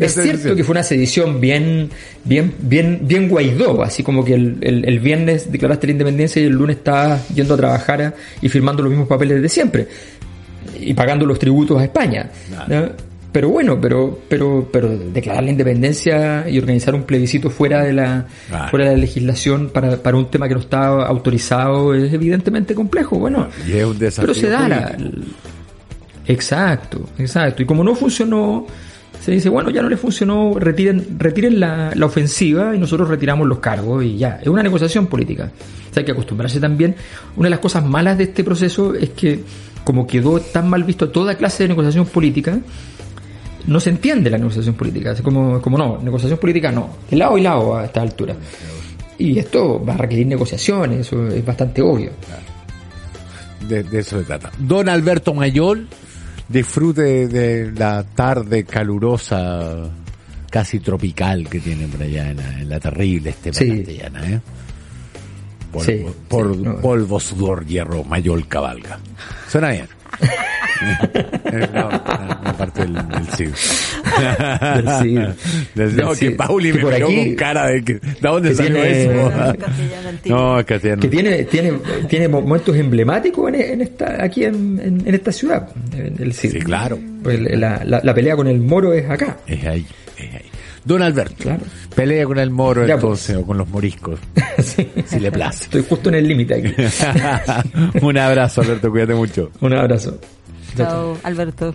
es 0.00 0.14
cierto 0.14 0.54
que 0.54 0.62
fue 0.62 0.72
una 0.72 0.82
sedición 0.82 1.40
bien, 1.40 1.90
bien, 2.24 2.54
bien, 2.60 3.00
bien 3.02 3.28
guaidó, 3.28 3.82
así 3.82 4.02
como 4.02 4.24
que 4.24 4.34
el, 4.34 4.84
el, 4.84 5.00
viernes 5.00 5.50
declaraste 5.50 5.88
la 5.88 5.92
independencia 5.92 6.40
y 6.40 6.46
el 6.46 6.52
lunes 6.52 6.76
estabas 6.76 7.28
yendo 7.30 7.54
a 7.54 7.56
trabajar 7.56 8.14
y 8.40 8.48
firmando 8.48 8.82
los 8.82 8.90
mismos 8.90 9.08
papeles 9.08 9.42
de 9.42 9.48
siempre 9.48 9.88
y 10.78 10.94
pagando 10.94 11.26
los 11.26 11.38
tributos 11.38 11.80
a 11.80 11.84
España. 11.84 12.30
Pero 13.34 13.48
bueno, 13.48 13.80
pero, 13.80 14.16
pero, 14.28 14.68
pero 14.72 14.96
declarar 14.96 15.42
la 15.42 15.50
independencia 15.50 16.48
y 16.48 16.56
organizar 16.56 16.94
un 16.94 17.02
plebiscito 17.02 17.50
fuera 17.50 17.82
de 17.82 17.92
la, 17.92 18.28
fuera 18.70 18.84
de 18.84 18.92
la 18.92 18.96
legislación 18.96 19.70
para, 19.70 19.96
para 19.96 20.16
un 20.16 20.30
tema 20.30 20.46
que 20.46 20.54
no 20.54 20.60
está 20.60 20.86
autorizado 21.04 21.92
es 21.94 22.12
evidentemente 22.12 22.76
complejo. 22.76 23.18
Bueno, 23.18 23.48
pero 23.66 24.34
se 24.34 24.48
da 24.48 24.68
la, 24.68 24.96
exacto, 26.26 27.08
exacto. 27.18 27.64
Y 27.64 27.66
como 27.66 27.82
no 27.82 27.96
funcionó, 27.96 28.68
se 29.20 29.32
dice, 29.32 29.48
bueno, 29.48 29.70
ya 29.70 29.82
no 29.82 29.88
le 29.88 29.96
funcionó, 29.96 30.56
retiren, 30.56 31.18
retiren 31.18 31.58
la, 31.58 31.90
la 31.92 32.06
ofensiva 32.06 32.76
y 32.76 32.78
nosotros 32.78 33.08
retiramos 33.08 33.48
los 33.48 33.58
cargos 33.58 34.04
y 34.04 34.16
ya. 34.16 34.38
Es 34.40 34.46
una 34.46 34.62
negociación 34.62 35.08
política. 35.08 35.50
O 35.90 35.92
sea, 35.92 36.02
hay 36.02 36.04
que 36.04 36.12
acostumbrarse 36.12 36.60
también. 36.60 36.94
Una 37.34 37.46
de 37.46 37.50
las 37.50 37.58
cosas 37.58 37.84
malas 37.84 38.16
de 38.16 38.24
este 38.24 38.44
proceso 38.44 38.94
es 38.94 39.10
que 39.10 39.42
como 39.82 40.06
quedó 40.06 40.38
tan 40.38 40.70
mal 40.70 40.84
visto 40.84 41.08
toda 41.10 41.34
clase 41.34 41.64
de 41.64 41.70
negociación 41.70 42.06
política, 42.06 42.60
no 43.66 43.80
se 43.80 43.90
entiende 43.90 44.30
la 44.30 44.38
negociación 44.38 44.74
política. 44.74 45.12
Es 45.12 45.22
como, 45.22 45.60
como 45.60 45.78
no, 45.78 45.98
negociación 46.02 46.38
política 46.38 46.70
no, 46.70 46.90
de 47.10 47.16
lado 47.16 47.38
y 47.38 47.42
lado 47.42 47.76
a 47.76 47.84
esta 47.84 48.02
altura. 48.02 48.36
Y 49.18 49.38
esto 49.38 49.84
va 49.84 49.94
a 49.94 49.98
requerir 49.98 50.26
negociaciones, 50.26 51.00
eso 51.00 51.28
es 51.28 51.44
bastante 51.44 51.80
obvio. 51.80 52.10
De, 53.68 53.80
eso 53.98 54.18
se 54.18 54.24
trata. 54.24 54.50
Don 54.58 54.88
Alberto 54.88 55.32
Mayol, 55.32 55.88
disfrute 56.48 57.28
de 57.28 57.72
la 57.72 58.02
tarde 58.02 58.64
calurosa, 58.64 59.88
casi 60.50 60.80
tropical 60.80 61.48
que 61.48 61.60
tiene 61.60 61.86
por 61.86 62.02
allá 62.02 62.30
en 62.30 62.68
la, 62.68 62.80
terrible 62.80 63.30
estepa 63.30 63.58
castellana, 63.58 64.30
¿eh? 64.30 64.40
Polvo, 66.28 66.76
polvo, 66.80 67.18
sudor, 67.18 67.66
hierro, 67.66 68.04
Mayol 68.04 68.46
cabalga. 68.46 68.98
Suena 69.48 69.70
bien. 69.70 69.88
la, 71.72 72.54
parte 72.56 72.82
del, 72.82 72.94
del 72.94 73.28
CID. 73.36 73.48
Del 75.74 75.96
No, 75.96 76.12
que 76.12 76.30
Pauli 76.32 76.72
me 76.72 76.80
por 76.80 76.94
aquí, 76.94 77.02
con 77.02 77.34
cara 77.34 77.66
de 77.66 77.82
que, 77.82 77.94
¿de 77.94 78.16
dónde 78.20 78.54
salió 78.54 78.82
eso? 78.84 79.32
no, 80.26 80.64
que 80.64 80.78
tiene, 80.78 81.44
tiene, 81.44 81.72
tiene 82.08 82.28
momentos 82.28 82.76
emblemáticos 82.76 83.48
en, 83.48 83.60
en 83.60 83.80
esta, 83.80 84.22
aquí 84.22 84.44
en, 84.44 85.02
en, 85.04 85.14
esta 85.14 85.32
ciudad, 85.32 85.68
el 86.18 86.32
CID. 86.32 86.52
Sí, 86.52 86.58
claro. 86.60 86.98
Pues 87.22 87.40
la, 87.40 87.82
la, 87.84 88.00
la, 88.02 88.14
pelea 88.14 88.36
con 88.36 88.46
el 88.46 88.60
moro 88.60 88.92
es 88.92 89.08
acá. 89.08 89.38
Es 89.46 89.64
ahí, 89.64 89.86
es 90.18 90.34
ahí. 90.34 90.50
Don 90.84 91.00
Alberto, 91.00 91.36
claro. 91.38 91.62
pelea 91.94 92.26
con 92.26 92.38
el 92.38 92.50
moro 92.50 92.82
pues. 92.82 92.92
entonces, 92.92 93.36
o 93.36 93.46
con 93.46 93.56
los 93.56 93.68
moriscos, 93.68 94.20
si 95.06 95.18
le 95.18 95.32
place. 95.32 95.64
Estoy 95.64 95.84
justo 95.88 96.10
en 96.10 96.16
el 96.16 96.28
límite 96.28 96.54
aquí. 96.54 96.74
Un 98.02 98.18
abrazo, 98.18 98.60
Alberto, 98.60 98.90
cuídate 98.90 99.14
mucho. 99.14 99.50
Un 99.60 99.72
abrazo. 99.72 100.20
Chao, 100.76 101.16
Alberto. 101.22 101.74